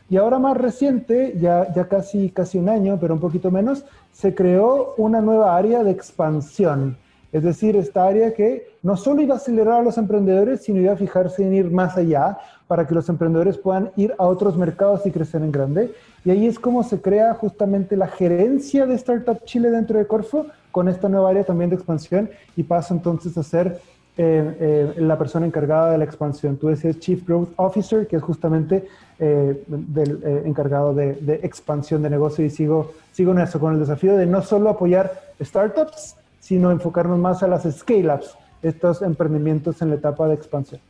Y 0.10 0.18
ahora 0.18 0.40
más 0.40 0.58
reciente, 0.58 1.38
ya, 1.40 1.74
ya 1.74 1.88
casi, 1.88 2.30
casi 2.30 2.58
un 2.58 2.70
año, 2.70 2.98
pero 3.00 3.14
un 3.14 3.20
poquito 3.20 3.50
menos, 3.50 3.86
se 4.12 4.36
creó 4.36 4.94
una 4.98 5.22
nueva 5.22 5.56
área 5.56 5.84
de 5.84 5.92
expansión. 5.92 6.98
Es 7.32 7.44
decir, 7.44 7.76
esta 7.76 8.06
área 8.06 8.34
que 8.34 8.68
no 8.84 8.98
solo 8.98 9.22
iba 9.22 9.36
a 9.36 9.38
acelerar 9.38 9.80
a 9.80 9.84
los 9.84 9.98
emprendedores, 9.98 10.64
sino 10.64 10.82
iba 10.82 10.94
a 10.94 10.98
fijarse 10.98 11.44
en 11.44 11.54
ir 11.54 11.72
más 11.72 11.98
allá 11.98 12.38
para 12.68 12.86
que 12.86 12.94
los 12.94 13.08
emprendedores 13.10 13.58
puedan 13.58 13.92
ir 13.96 14.14
a 14.18 14.26
otros 14.26 14.58
mercados 14.58 15.06
y 15.06 15.12
crecer 15.12 15.42
en 15.42 15.52
grande. 15.52 15.94
Y 16.26 16.32
ahí 16.32 16.46
es 16.46 16.60
como 16.60 16.84
se 16.84 17.02
crea 17.02 17.34
justamente 17.34 17.96
la 17.96 18.08
gerencia 18.08 18.86
de 18.86 18.96
Startup 18.96 19.44
Chile 19.46 19.72
dentro 19.72 19.98
de 19.98 20.06
Corfo, 20.06 20.48
con 20.72 20.88
esta 20.88 21.10
nueva 21.10 21.30
área 21.30 21.44
también 21.44 21.70
de 21.70 21.76
expansión 21.76 22.30
y 22.56 22.64
paso 22.64 22.94
entonces 22.94 23.38
a 23.38 23.44
ser 23.44 23.80
eh, 24.18 24.58
eh, 24.60 24.94
la 24.98 25.18
persona 25.18 25.46
encargada 25.46 25.92
de 25.92 25.98
la 25.98 26.04
expansión. 26.04 26.58
Tú 26.58 26.68
decías 26.68 27.00
Chief 27.00 27.26
Growth 27.26 27.50
Officer, 27.56 28.08
que 28.08 28.18
es 28.18 28.22
justamente 28.22 28.88
eh, 29.20 29.64
del, 29.68 30.44
encargado 30.46 30.94
de, 30.94 31.14
de, 31.14 31.36
expansión 31.44 32.04
de 32.04 32.10
negocio 32.10 32.44
y 32.44 32.50
sigo, 32.50 32.92
sigo 33.14 33.32
en 33.32 33.40
eso, 33.40 33.60
con 33.60 33.74
el 33.74 33.80
desafío 33.80 34.18
de 34.18 34.26
no 34.26 34.42
solo 34.42 34.70
apoyar 34.70 35.12
startups, 35.42 36.18
sino 36.42 36.72
enfocarnos 36.72 37.18
más 37.18 37.42
a 37.44 37.48
las 37.48 37.64
scale-ups, 37.64 38.36
estos 38.62 39.02
emprendimientos 39.02 39.82
en 39.82 39.92
la 39.92 39.96
etapa 39.96 40.28
de 40.28 40.34
expansión. 40.34 40.82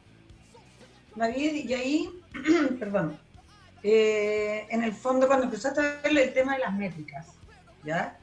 David, 1.15 1.65
y 1.69 1.73
ahí, 1.73 2.09
perdón, 2.79 3.19
en 3.83 4.83
el 4.83 4.93
fondo 4.93 5.27
cuando 5.27 5.45
empezaste 5.45 5.79
a 5.79 6.01
ver 6.01 6.17
el 6.17 6.33
tema 6.33 6.53
de 6.53 6.59
las 6.59 6.73
métricas, 6.73 7.27
¿ya? 7.83 8.17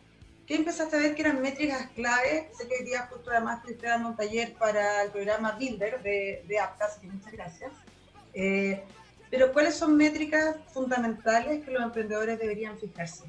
¿Qué 0.47 0.57
empezaste 0.57 0.97
a 0.97 1.01
ver 1.01 1.15
que 1.15 1.23
eran 1.23 1.43
métricas 1.43 1.89
clave? 1.95 2.49
Sé 2.57 2.67
que 2.67 2.77
hoy 2.81 2.85
día 2.85 3.07
justo 3.11 3.31
además 3.31 3.61
estoy 3.69 3.89
dando 3.89 4.09
un 4.09 4.17
taller 4.17 4.55
para 4.55 5.03
el 5.03 5.11
programa 5.11 5.53
Builder 5.53 6.03
de, 6.03 6.43
de 6.49 6.59
Aptas, 6.59 6.97
que 6.99 7.07
muchas 7.07 7.33
gracias. 7.33 7.71
Eh, 8.33 8.83
pero 9.31 9.53
¿cuáles 9.53 9.75
son 9.75 9.97
métricas 9.97 10.57
fundamentales 10.73 11.65
que 11.65 11.71
los 11.71 11.83
emprendedores 11.83 12.39
deberían 12.39 12.79
fijarse? 12.79 13.25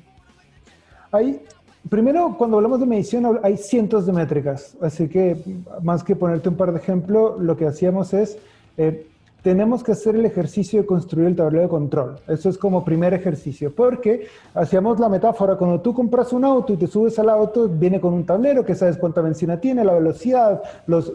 Hay, 1.12 1.44
primero, 1.88 2.36
cuando 2.38 2.58
hablamos 2.58 2.80
de 2.80 2.86
medición, 2.86 3.40
hay 3.44 3.58
cientos 3.58 4.06
de 4.06 4.14
métricas. 4.14 4.76
Así 4.82 5.08
que, 5.08 5.38
más 5.82 6.04
que 6.04 6.16
ponerte 6.16 6.50
un 6.50 6.56
par 6.56 6.72
de 6.74 6.80
ejemplos, 6.80 7.40
lo 7.40 7.56
que 7.56 7.68
hacíamos 7.68 8.14
es 8.14 8.38
eh, 8.78 9.06
tenemos 9.42 9.84
que 9.84 9.94
hacer 9.94 10.16
el 10.16 10.26
ejercicio 10.26 10.82
de 10.82 10.86
construir 10.86 11.28
el 11.28 11.36
tablero 11.36 11.64
de 11.64 11.70
control. 11.70 12.18
Eso 12.28 12.50
es 12.50 12.58
como 12.58 12.84
primer 12.84 13.14
ejercicio, 13.14 13.74
porque 13.74 14.28
hacíamos 14.54 15.00
la 15.00 15.08
metáfora, 15.08 15.56
cuando 15.56 15.80
tú 15.80 15.94
compras 15.94 16.34
un 16.34 16.44
auto 16.44 16.74
y 16.74 16.78
te 16.78 16.88
subes 16.88 17.18
al 17.20 17.30
auto, 17.30 17.68
viene 17.70 18.02
con 18.02 18.14
un 18.14 18.26
tablero 18.26 18.66
que 18.66 18.76
sabes 18.76 18.98
cuánta 18.98 19.22
benzina 19.22 19.60
tiene, 19.60 19.86
la 19.86 19.94
velocidad, 19.94 20.62
las 20.88 21.10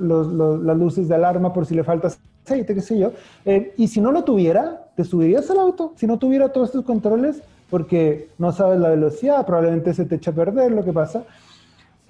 luces 0.79 1.09
de 1.09 1.15
alarma 1.15 1.53
por 1.53 1.67
si 1.67 1.75
le 1.75 1.85
falta 1.85 2.09
aceite, 2.45 2.75
qué 2.75 2.81
sé 2.81 2.99
yo. 2.99 3.12
Eh, 3.45 3.75
y 3.77 3.88
si 3.88 4.00
no 4.00 4.11
lo 4.11 4.25
tuviera, 4.25 4.88
te 4.97 5.05
subirías 5.05 5.50
al 5.50 5.59
auto, 5.59 5.93
si 5.97 6.07
no 6.07 6.19
tuviera 6.19 6.50
todos 6.50 6.69
estos 6.69 6.85
controles, 6.85 7.43
porque 7.75 8.28
no 8.38 8.52
sabes 8.52 8.78
la 8.78 8.90
velocidad, 8.90 9.45
probablemente 9.45 9.95
se 9.95 10.04
te 10.04 10.14
echa 10.14 10.31
a 10.31 10.35
perder 10.35 10.71
lo 10.71 10.85
que 10.85 10.93
pasa. 10.93 11.25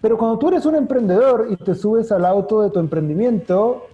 Pero 0.02 0.18
cuando 0.18 0.38
tú 0.38 0.48
eres 0.48 0.66
un 0.66 0.74
emprendedor 0.74 1.46
y 1.48 1.56
te 1.56 1.74
subes 1.74 2.12
al 2.12 2.26
auto 2.26 2.60
de 2.60 2.68
tu 2.68 2.80
emprendimiento, 2.80 3.86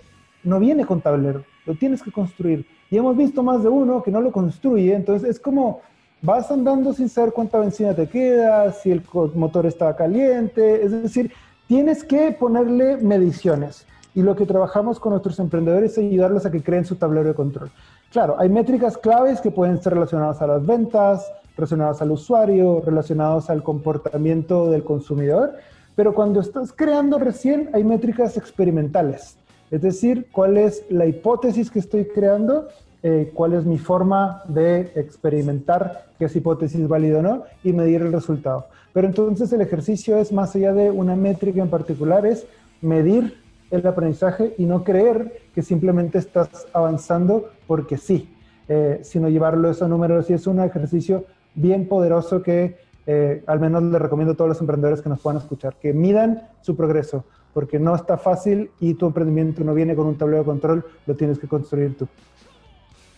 no 0.43 0.59
viene 0.59 0.85
con 0.85 1.01
tablero 1.01 1.45
lo 1.67 1.77
tienes 1.77 2.03
que 2.03 2.11
construir. 2.11 2.67
Y 2.91 2.97
hemos 2.97 3.17
visto 3.17 3.45
más 3.45 3.63
de 3.63 3.69
uno 3.69 4.03
que 4.03 4.11
no 4.11 4.21
lo 4.21 4.33
construye, 4.33 4.93
entonces 4.95 5.31
es 5.31 5.39
como 5.39 5.81
vas 6.23 6.51
andando 6.51 6.93
sin 6.93 7.09
saber 7.09 7.33
cuánta 7.33 7.61
benzina 7.61 7.95
te 7.95 8.09
queda, 8.09 8.73
si 8.73 8.91
el 8.91 9.03
motor 9.35 9.67
está 9.67 9.95
caliente, 9.95 10.85
es 10.85 10.91
decir, 10.91 11.33
tienes 11.69 12.03
que 12.03 12.33
ponerle 12.33 12.97
mediciones. 12.97 13.87
Y 14.13 14.23
lo 14.23 14.35
que 14.35 14.45
trabajamos 14.45 14.99
con 14.99 15.11
nuestros 15.11 15.39
emprendedores 15.39 15.93
es 15.93 15.99
ayudarlos 15.99 16.45
a 16.45 16.51
que 16.51 16.65
creen 16.65 16.85
su 16.85 16.97
tablero 16.97 17.29
de 17.29 17.35
control. 17.35 17.71
Claro, 18.11 18.35
hay 18.41 18.49
métricas 18.49 18.99
claves 18.99 19.41
que 19.41 19.53
pueden 19.53 19.81
ser 19.81 19.95
relacionadas 19.95 20.43
a 20.43 20.49
las 20.49 20.67
ventas, 20.67 21.33
relacionadas 21.57 22.01
al 22.03 22.13
usuario, 22.13 22.83
relacionadas 22.85 23.51
al 23.51 23.63
comportamiento 23.63 24.71
del 24.71 24.85
consumidor, 24.85 25.55
pero 25.97 26.15
cuando 26.15 26.41
estás 26.41 26.73
creando 26.73 27.19
recién 27.19 27.71
hay 27.73 27.85
métricas 27.85 28.37
experimentales 28.37 29.37
es 29.71 29.83
decir, 29.83 30.27
cuál 30.33 30.57
es 30.57 30.85
la 30.91 31.07
hipótesis 31.07 31.71
que 31.71 31.79
estoy 31.79 32.07
creando, 32.07 32.69
eh, 33.03 33.31
cuál 33.35 33.55
es 33.55 33.65
mi 33.65 33.79
forma 33.79 34.43
de 34.49 34.93
experimentar 34.97 36.07
que 36.19 36.25
esa 36.25 36.39
hipótesis 36.39 36.81
es 36.81 36.89
válida 36.89 37.21
o 37.21 37.23
no 37.23 37.45
y 37.63 37.73
medir 37.73 38.03
el 38.03 38.13
resultado. 38.13 38.67
Pero 38.93 39.07
entonces 39.07 39.53
el 39.53 39.61
ejercicio 39.61 40.19
es 40.19 40.33
más 40.33 40.57
allá 40.57 40.73
de 40.73 40.91
una 40.91 41.15
métrica 41.15 41.63
en 41.63 41.71
particular, 41.71 42.27
es 42.27 42.47
medir 42.81 43.41
el 43.71 43.87
aprendizaje 43.87 44.55
y 44.59 44.65
no 44.65 44.83
creer 44.83 45.41
que 45.55 45.63
simplemente 45.63 46.19
estás 46.19 46.67
avanzando 46.73 47.51
porque 47.69 47.97
sí, 47.97 48.35
eh, 48.69 49.01
sino 49.05 49.29
llevarlo 49.29 49.69
a 49.69 49.71
esos 49.71 49.89
números 49.89 50.29
y 50.31 50.33
es 50.33 50.49
un 50.49 50.59
ejercicio 50.59 51.25
bien 51.55 51.89
poderoso 51.89 52.43
que 52.43 52.79
eh, 53.07 53.43
al 53.47 53.61
menos 53.61 53.83
les 53.83 54.01
recomiendo 54.01 54.35
a 54.35 54.37
todos 54.37 54.49
los 54.49 54.61
emprendedores 54.61 55.03
que 55.03 55.09
nos 55.09 55.21
puedan 55.21 55.41
escuchar, 55.41 55.75
que 55.77 55.93
midan 55.93 56.49
su 56.61 56.77
progreso, 56.77 57.25
porque 57.53 57.79
no 57.79 57.95
está 57.95 58.17
fácil 58.17 58.71
y 58.79 58.95
tu 58.95 59.07
emprendimiento 59.07 59.65
no 59.65 59.75
viene 59.75 59.97
con 59.97 60.07
un 60.07 60.17
tablero 60.17 60.41
de 60.41 60.47
control, 60.47 60.87
lo 61.07 61.17
tienes 61.17 61.39
que 61.39 61.49
construir 61.49 61.97
tú. 61.97 62.07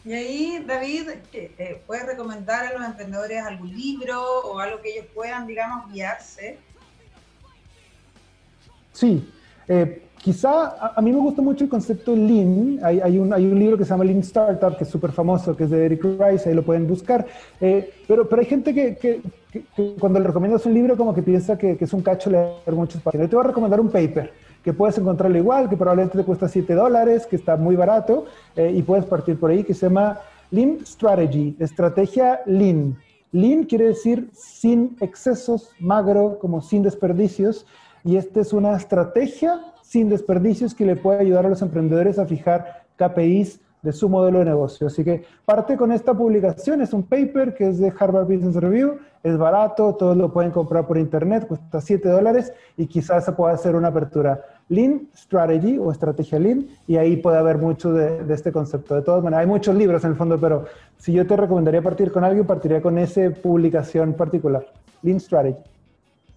Y 0.05 0.15
ahí, 0.15 0.65
David, 0.67 1.11
eh, 1.33 1.83
¿puedes 1.87 2.07
recomendar 2.07 2.67
a 2.67 2.79
los 2.79 2.85
emprendedores 2.85 3.45
algún 3.45 3.71
libro 3.77 4.21
o 4.45 4.59
algo 4.59 4.81
que 4.81 4.93
ellos 4.93 5.07
puedan, 5.15 5.47
digamos, 5.47 5.93
guiarse? 5.93 6.59
Sí, 8.93 9.31
eh, 9.69 10.03
quizá 10.23 10.93
a, 10.97 11.01
mí 11.03 11.13
me 11.13 11.19
gusta 11.19 11.43
mucho 11.43 11.65
el 11.65 11.71
concepto 11.71 12.15
Lean. 12.15 12.79
Hay, 12.83 13.19
un, 13.19 13.31
libro 13.59 13.77
que 13.77 13.85
se 13.85 13.91
llama 13.91 14.05
Lean 14.05 14.21
Startup, 14.21 14.77
que 14.77 14.85
es 14.85 14.91
súper 14.91 15.13
famoso, 15.13 15.57
que 15.57 15.65
es 15.65 15.71
de 15.71 15.85
Eric 15.85 16.05
Rice, 16.05 16.49
ahí 16.49 16.55
lo 16.55 16.63
pueden 16.63 16.87
buscar. 16.87 17.27
Eh, 17.61 17.93
pero, 18.07 18.29
pero 18.29 18.41
hay 18.41 18.47
gente 18.47 18.73
que, 18.73 18.97
que, 18.97 19.21
cuando 19.99 20.19
le 20.19 20.27
recomiendas 20.27 20.65
un 20.65 20.75
libro 20.75 20.97
como 20.97 21.13
que 21.15 21.23
piensa 21.23 21.59
que, 21.59 21.77
es 21.79 21.93
un 21.93 22.03
cacho 22.03 22.31
leer 22.31 22.73
muchas 22.73 23.03
páginas. 23.03 23.27
Yo 23.27 23.31
te 23.31 23.37
voy 23.37 23.45
a 23.45 23.49
recomendar 23.49 23.81
un 23.81 23.91
paper 23.91 24.33
que 24.63 24.73
puedes 24.73 24.97
encontrarlo 24.97 25.37
igual, 25.37 25.69
que 25.69 25.77
probablemente 25.77 26.17
te 26.17 26.25
cuesta 26.25 26.49
7 26.49 26.73
dólares, 26.75 27.27
que 27.27 27.37
está 27.37 27.57
muy 27.57 27.75
barato 27.75 28.27
eh, 28.55 28.73
y 28.75 28.83
puedes 28.83 29.05
partir 29.05 29.39
por 29.39 29.51
ahí, 29.51 29.65
que 29.65 29.75
se 29.75 29.87
llama 29.87 30.21
Lean 30.51 30.79
Strategy, 30.87 31.57
estrategia 31.59 32.41
Lean. 32.47 32.97
Lean 33.33 33.65
quiere 33.65 33.87
decir 33.87 34.31
sin 34.35 34.97
excesos, 35.01 35.71
magro, 35.81 36.39
como 36.39 36.61
sin 36.61 36.83
desperdicios. 36.83 37.67
Y 38.05 38.17
esta 38.17 38.41
es 38.41 38.53
una 38.53 38.77
estrategia 38.77 39.61
sin 39.83 40.09
desperdicios 40.09 40.75
que 40.75 40.87
le 40.87 40.97
puede 40.97 41.21
ayudar 41.21 41.47
a 41.47 41.51
los 41.51 41.63
emprendedores 41.63 42.19
a 42.19 42.27
fijar 42.27 42.85
KPIs 42.97 43.61
de 43.83 43.93
su 43.93 44.09
modelo 44.09 44.39
de 44.39 44.45
negocio. 44.45 44.87
Así 44.87 45.03
que 45.05 45.25
parte 45.45 45.77
con 45.77 45.91
esta 45.93 46.15
publicación, 46.15 46.81
es 46.81 46.93
un 46.93 47.03
paper 47.03 47.53
que 47.55 47.69
es 47.69 47.79
de 47.79 47.93
Harvard 47.99 48.27
Business 48.27 48.55
Review, 48.55 48.99
es 49.23 49.37
barato, 49.37 49.95
todos 49.97 50.17
lo 50.17 50.33
pueden 50.33 50.53
comprar 50.53 50.87
por 50.87 50.99
internet, 50.99 51.47
cuesta 51.47 51.81
7 51.81 52.09
dólares 52.09 52.53
y 52.77 52.87
quizás 52.87 53.25
se 53.25 53.33
pueda 53.33 53.55
hacer 53.55 53.75
una 53.75 53.89
apertura. 53.89 54.41
Lean 54.69 55.09
Strategy 55.15 55.79
o 55.79 55.91
estrategia 55.91 56.39
Lean 56.39 56.67
y 56.87 56.97
ahí 56.97 57.17
puede 57.17 57.39
haber 57.39 57.59
mucho 57.59 57.93
de, 57.93 58.33
este 58.33 58.53
concepto. 58.53 58.95
De 58.95 59.03
todas 59.03 59.23
maneras, 59.23 59.43
hay 59.43 59.49
muchos 59.49 59.75
libros 59.75 60.03
en 60.05 60.11
el 60.11 60.17
fondo, 60.17 60.41
pero 60.41 60.65
si 60.97 61.13
yo 61.13 61.27
te 61.27 61.37
recomendaría 61.37 61.83
partir 61.83 62.13
con 62.13 62.25
algo, 62.25 62.45
partiría 62.45 62.81
con 62.81 62.99
esa 62.99 63.31
publicación 63.31 64.15
particular, 64.15 64.65
Lean 65.03 65.21
Strategy. 65.21 65.59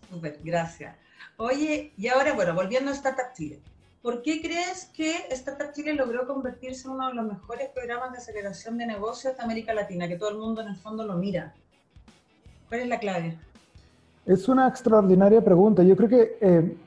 Súper, 0.09 0.39
gracias. 0.43 1.04
Oye, 1.37 1.93
y 1.97 2.07
ahora, 2.07 2.33
bueno, 2.33 2.53
volviendo 2.53 2.91
a 2.91 2.93
Startup 2.93 3.33
Chile. 3.35 3.59
¿Por 4.01 4.21
qué 4.21 4.39
crees 4.39 4.85
que 4.95 5.15
Startup 5.31 5.71
Chile 5.73 5.93
logró 5.93 6.27
convertirse 6.27 6.87
en 6.87 6.93
uno 6.93 7.07
de 7.07 7.15
los 7.15 7.25
mejores 7.25 7.69
programas 7.69 8.11
de 8.11 8.19
aceleración 8.19 8.77
de 8.77 8.85
negocios 8.85 9.35
de 9.35 9.43
América 9.43 9.73
Latina, 9.73 10.07
que 10.07 10.15
todo 10.15 10.29
el 10.29 10.37
mundo 10.37 10.61
en 10.61 10.67
el 10.67 10.75
fondo 10.75 11.05
lo 11.05 11.15
mira? 11.15 11.55
¿Cuál 12.69 12.81
es 12.81 12.87
la 12.87 12.99
clave? 12.99 13.37
Es 14.25 14.47
una 14.47 14.67
extraordinaria 14.67 15.43
pregunta. 15.43 15.81
Yo 15.81 15.95
creo 15.95 16.09
que 16.09 16.37
eh, 16.39 16.77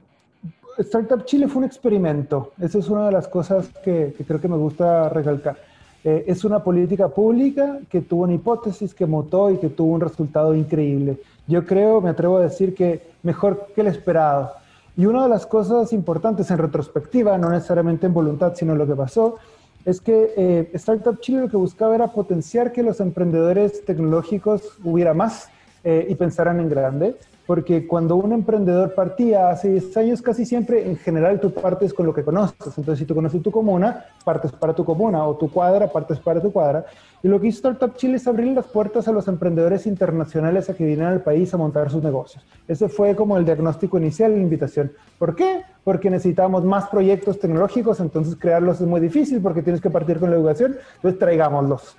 Startup 0.79 1.25
Chile 1.25 1.49
fue 1.49 1.59
un 1.59 1.65
experimento. 1.65 2.53
Esa 2.61 2.79
es 2.79 2.89
una 2.89 3.07
de 3.07 3.13
las 3.13 3.27
cosas 3.27 3.69
que, 3.83 4.15
creo 4.27 4.41
que 4.41 4.49
me 4.49 4.57
gusta 4.57 5.09
recalcar. 5.09 5.57
Eh, 6.05 6.25
es 6.29 6.45
una 6.45 6.63
política 6.63 7.09
pública 7.09 7.81
que 7.91 8.01
tuvo 8.01 8.23
una 8.23 8.35
hipótesis, 8.35 8.95
que 8.95 9.07
mutó 9.07 9.51
y 9.51 9.59
que 9.59 9.69
tuvo 9.69 9.95
un 9.95 10.01
resultado 10.01 10.55
increíble. 10.55 11.19
Yo 11.49 11.65
creo, 11.65 12.01
me 12.01 12.11
atrevo 12.11 12.37
a 12.37 12.43
decir 12.43 12.75
que 12.75 13.11
mejor 13.23 13.69
que 13.75 13.81
el 13.81 13.89
esperado. 13.89 14.53
Y 14.97 15.07
una 15.07 15.23
de 15.23 15.29
las 15.29 15.47
cosas 15.47 15.93
importantes 15.93 16.51
en 16.51 16.59
retrospectiva, 16.59 17.39
no 17.39 17.51
necesariamente 17.51 18.07
en 18.07 18.15
voluntad, 18.15 18.55
sino 18.55 18.75
lo 18.75 18.87
que 18.87 18.95
pasó, 18.95 19.37
es 19.85 20.01
que 20.01 20.35
eh, 20.37 20.71
Startup 20.75 21.19
Chile 21.21 21.41
lo 21.41 21.49
que 21.49 21.57
buscaba 21.57 21.95
era 21.95 22.09
potenciar 22.09 22.73
que 22.73 22.83
los 22.83 23.01
emprendedores 23.01 23.85
tecnológicos 23.87 24.79
hubiera 24.85 25.15
más 25.15 25.49
eh, 25.85 26.07
y 26.09 26.15
pensaran 26.15 26.61
en 26.61 26.69
grande 26.69 27.17
porque 27.49 27.87
cuando 27.87 28.17
un 28.17 28.35
emprendedor 28.35 28.95
partía 28.95 29.49
hace 29.49 29.71
10 29.71 29.97
años, 29.97 30.21
casi 30.21 30.45
siempre 30.45 30.87
en 30.87 30.99
general 30.99 31.41
tú 31.41 31.51
partes 31.51 31.95
con 31.95 32.05
lo 32.05 32.13
que 32.13 32.23
conoces. 32.23 32.77
Entonces, 32.77 32.99
si 32.99 33.07
tú 33.07 33.15
conoces 33.15 33.43
tu 33.43 33.51
comuna, 33.51 34.05
partes 34.23 34.53
para 34.53 34.75
tu 34.75 34.85
comuna, 34.85 35.25
o 35.25 35.35
tu 35.35 35.51
cuadra, 35.51 35.91
partes 35.91 36.19
para 36.19 36.43
tu 36.43 36.53
cuadra. 36.53 36.85
Y 37.23 37.29
lo 37.29 37.41
que 37.41 37.47
hizo 37.47 37.57
Startup 37.71 37.97
Chile 37.97 38.17
es 38.17 38.27
abrir 38.27 38.55
las 38.55 38.67
puertas 38.67 39.09
a 39.09 39.13
los 39.13 39.29
emprendedores 39.29 39.87
internacionales 39.87 40.69
a 40.69 40.75
que 40.75 40.85
vinieran 40.85 41.15
al 41.15 41.23
país 41.23 41.55
a 41.55 41.57
montar 41.57 41.91
sus 41.91 42.03
negocios. 42.03 42.45
Ese 42.69 42.87
fue 42.91 43.17
como 43.17 43.39
el 43.39 43.47
diagnóstico 43.47 43.97
inicial, 43.97 44.33
la 44.33 44.41
invitación. 44.41 44.93
¿Por 45.19 45.35
qué? 45.35 45.63
Porque 45.85 46.11
necesitamos 46.11 46.67
más 46.67 46.91
proyectos 46.91 47.41
tecnológicos, 47.41 47.99
entonces 48.01 48.37
crearlos 48.39 48.83
es 48.83 48.87
muy 48.87 49.01
difícil 49.01 49.41
porque 49.41 49.63
tienes 49.63 49.81
que 49.81 49.89
partir 49.89 50.19
con 50.19 50.29
la 50.29 50.37
educación, 50.37 50.77
entonces 50.97 51.19
traigámoslos. 51.19 51.97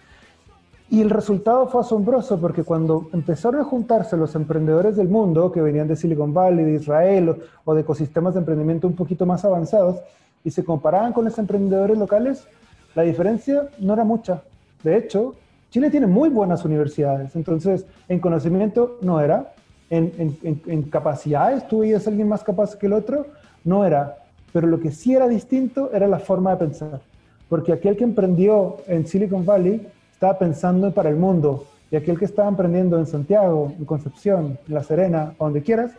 Y 0.91 1.01
el 1.01 1.11
resultado 1.11 1.67
fue 1.67 1.81
asombroso 1.81 2.39
porque 2.39 2.63
cuando 2.63 3.09
empezaron 3.13 3.61
a 3.61 3.63
juntarse 3.63 4.17
los 4.17 4.33
emprendedores 4.33 4.95
del 4.95 5.07
mundo 5.07 5.51
que 5.51 5.61
venían 5.61 5.87
de 5.87 5.95
Silicon 5.95 6.33
Valley, 6.33 6.65
de 6.65 6.75
Israel 6.75 7.35
o, 7.63 7.75
de 7.75 7.81
ecosistemas 7.81 8.33
de 8.33 8.39
emprendimiento 8.39 8.87
un 8.87 8.95
poquito 8.95 9.27
más 9.27 9.45
avanzados 9.45 9.99
y 10.43 10.49
se 10.49 10.63
comparaban 10.63 11.13
con 11.13 11.25
los 11.25 11.37
emprendedores 11.37 11.95
locales, 11.95 12.47
la 12.95 13.03
diferencia 13.03 13.69
no 13.77 13.93
era 13.93 14.03
mucha. 14.03 14.41
De 14.83 14.97
hecho, 14.97 15.35
Chile 15.69 15.91
tiene 15.91 16.07
muy 16.07 16.29
buenas 16.29 16.65
universidades, 16.65 17.35
entonces 17.35 17.85
en 18.07 18.19
conocimiento 18.19 18.97
no 19.01 19.21
era, 19.21 19.53
en, 19.91 20.11
en, 20.17 20.61
en 20.65 20.83
capacidades, 20.83 21.67
tú 21.67 21.79
veías 21.79 22.07
a 22.07 22.09
alguien 22.09 22.27
más 22.27 22.43
capaz 22.43 22.75
que 22.75 22.87
el 22.87 22.93
otro, 22.93 23.27
no 23.63 23.85
era, 23.85 24.17
pero 24.51 24.65
lo 24.65 24.79
que 24.79 24.91
sí 24.91 25.13
era 25.13 25.27
distinto 25.27 25.91
era 25.93 26.07
la 26.07 26.17
forma 26.17 26.51
de 26.51 26.57
pensar, 26.57 27.01
porque 27.47 27.73
aquel 27.73 27.95
que 27.95 28.05
emprendió 28.05 28.77
en 28.87 29.05
Silicon 29.05 29.45
Valley 29.45 29.85
estaba 30.19 30.37
pensando 30.37 30.91
para 30.91 31.07
el 31.07 31.15
mundo. 31.15 31.63
Y 31.89 31.95
aquel 31.95 32.19
que 32.19 32.25
estaba 32.25 32.49
emprendiendo 32.49 32.99
en 32.99 33.07
Santiago, 33.07 33.71
en 33.79 33.85
Concepción, 33.85 34.59
en 34.67 34.73
La 34.73 34.83
Serena, 34.83 35.33
donde 35.39 35.61
quieras, 35.61 35.91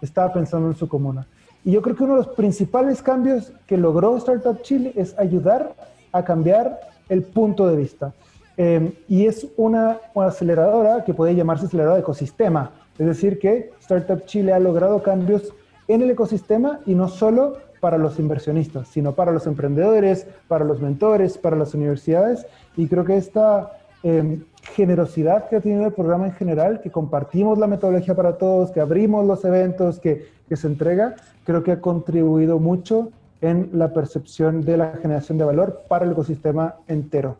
estaba 0.00 0.32
pensando 0.32 0.68
en 0.68 0.74
su 0.74 0.88
comuna. 0.88 1.26
Y 1.66 1.72
yo 1.72 1.82
creo 1.82 1.94
que 1.94 2.04
uno 2.04 2.14
de 2.14 2.24
los 2.24 2.34
principales 2.34 3.02
cambios 3.02 3.52
que 3.66 3.76
logró 3.76 4.16
Startup 4.16 4.58
Chile 4.62 4.94
es 4.96 5.18
ayudar 5.18 5.74
a 6.12 6.24
cambiar 6.24 6.80
el 7.10 7.24
punto 7.24 7.66
de 7.66 7.76
vista. 7.76 8.14
Em, 8.56 8.92
y 9.06 9.26
es 9.26 9.46
una, 9.58 9.98
una, 10.14 10.28
aceleradora 10.28 11.04
que 11.04 11.12
puede 11.12 11.34
llamarse 11.34 11.66
aceleradora 11.66 11.96
de 11.96 12.00
ecosistema. 12.00 12.70
Es 12.98 13.06
decir, 13.06 13.38
que 13.38 13.72
Startup 13.80 14.24
Chile 14.24 14.54
ha 14.54 14.58
logrado 14.58 15.02
cambios 15.02 15.52
en 15.88 16.00
el 16.00 16.10
ecosistema 16.10 16.80
y 16.86 16.94
no 16.94 17.08
solo 17.08 17.58
para 17.80 17.98
los 17.98 18.18
inversionistas, 18.18 18.88
sino 18.88 19.14
para 19.14 19.32
los 19.32 19.46
emprendedores, 19.46 20.26
para 20.46 20.64
los 20.64 20.80
mentores, 20.80 21.38
para 21.38 21.56
las 21.56 21.74
universidades. 21.74 22.46
Y 22.76 22.86
creo 22.88 23.04
que 23.04 23.16
esta 23.16 23.72
em, 24.02 24.44
generosidad 24.74 25.48
que 25.48 25.56
ha 25.56 25.60
tenido 25.60 25.86
el 25.86 25.92
programa 25.92 26.26
en 26.26 26.32
general, 26.32 26.80
que 26.80 26.90
compartimos 26.90 27.58
la 27.58 27.66
metodología 27.66 28.14
para 28.14 28.38
todos, 28.38 28.70
que 28.70 28.80
abrimos 28.80 29.26
los 29.26 29.44
eventos, 29.44 29.98
que, 29.98 30.28
que 30.48 30.56
se 30.56 30.66
entrega, 30.66 31.16
creo 31.44 31.62
que 31.62 31.72
ha 31.72 31.80
contribuido 31.80 32.58
mucho 32.58 33.10
en 33.40 33.70
la 33.72 33.92
percepción 33.92 34.64
de 34.64 34.76
la 34.76 34.98
generación 35.00 35.38
de 35.38 35.44
valor 35.44 35.84
para 35.88 36.04
el 36.04 36.12
ecosistema 36.12 36.76
entero. 36.88 37.38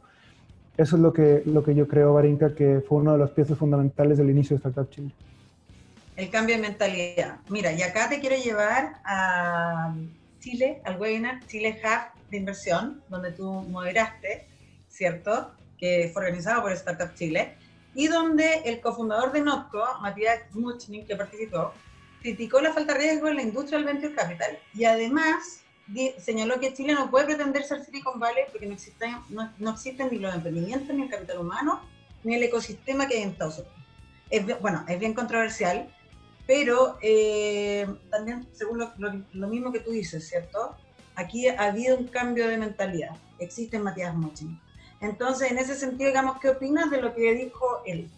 Eso 0.76 0.94
es 0.94 1.02
lo 1.02 1.12
que, 1.12 1.42
lo 1.44 1.64
que 1.64 1.74
yo 1.74 1.88
creo, 1.88 2.14
Barinka, 2.14 2.54
que 2.54 2.80
fue 2.86 2.98
uno 2.98 3.12
de 3.12 3.18
los 3.18 3.30
piezas 3.30 3.58
fundamentales 3.58 4.16
del 4.16 4.30
inicio 4.30 4.56
de 4.56 4.58
Startup 4.58 4.88
Chile. 4.88 5.10
El 6.16 6.30
cambio 6.30 6.56
de 6.56 6.62
mentalidad. 6.62 7.38
Mira, 7.48 7.72
y 7.72 7.82
acá 7.82 8.08
te 8.08 8.20
quiero 8.20 8.36
llevar 8.36 8.94
a, 9.04 9.94
Chile, 10.40 10.80
al 10.84 11.00
webinar 11.00 11.46
Chile 11.46 11.80
Hub 11.82 12.30
de 12.30 12.36
Inversión, 12.36 13.02
donde 13.08 13.32
tú 13.32 13.50
moderaste, 13.50 14.46
¿cierto? 14.88 15.52
Que 15.78 16.10
fue 16.12 16.22
organizado 16.22 16.62
por 16.62 16.72
Startup 16.72 17.14
Chile, 17.14 17.56
y 17.94 18.08
donde 18.08 18.62
el 18.64 18.80
cofundador 18.80 19.32
de 19.32 19.40
Notco, 19.40 19.84
Matías 20.00 20.42
Muchnik, 20.52 21.06
que 21.06 21.16
participó, 21.16 21.72
criticó 22.20 22.60
la 22.60 22.72
falta 22.72 22.94
de 22.94 23.00
riesgo 23.00 23.28
en 23.28 23.36
la 23.36 23.42
industria 23.42 23.78
del 23.78 23.86
venture 23.86 24.14
capital 24.14 24.58
y 24.74 24.84
además 24.84 25.62
señaló 26.18 26.60
que 26.60 26.74
Chile 26.74 26.94
no 26.94 27.10
puede 27.10 27.26
pretender 27.26 27.64
ser 27.64 27.84
Silicon 27.84 28.20
Valley 28.20 28.44
porque 28.50 28.66
no 28.66 28.74
existen, 28.74 29.16
no, 29.30 29.52
no 29.58 29.70
existen 29.70 30.08
ni 30.10 30.18
los 30.18 30.34
emprendimientos, 30.34 30.94
ni 30.94 31.02
el 31.02 31.08
capital 31.10 31.38
humano, 31.38 31.80
ni 32.24 32.34
el 32.34 32.42
ecosistema 32.42 33.08
que 33.08 33.16
hay 33.16 33.22
en 33.22 33.30
Estados 33.30 33.58
Unidos. 33.58 33.74
Es, 34.30 34.60
bueno, 34.60 34.84
es 34.86 34.98
bien 34.98 35.14
controversial, 35.14 35.88
pero 36.48 36.96
eh, 37.02 37.86
también, 38.10 38.46
según 38.52 38.82
lo, 39.34 39.48
mismo 39.48 39.70
que 39.70 39.80
tú 39.80 39.90
dices, 39.90 40.26
¿cierto? 40.26 40.74
Aquí 41.14 41.46
ha 41.46 41.66
habido 41.66 41.98
un 41.98 42.06
cambio 42.06 42.48
de 42.48 42.56
mentalidad. 42.56 43.10
Existe 43.38 43.78
Matías 43.78 44.16
Mochin. 44.16 44.58
Entonces, 45.02 45.50
en 45.52 45.58
ese 45.58 45.74
sentido, 45.74 46.08
digamos, 46.08 46.38
¿qué 46.40 46.48
opinas 46.48 46.90
de 46.90 47.02
lo 47.02 47.14
que 47.14 47.34
dijo 47.34 47.66
él? 47.84 48.08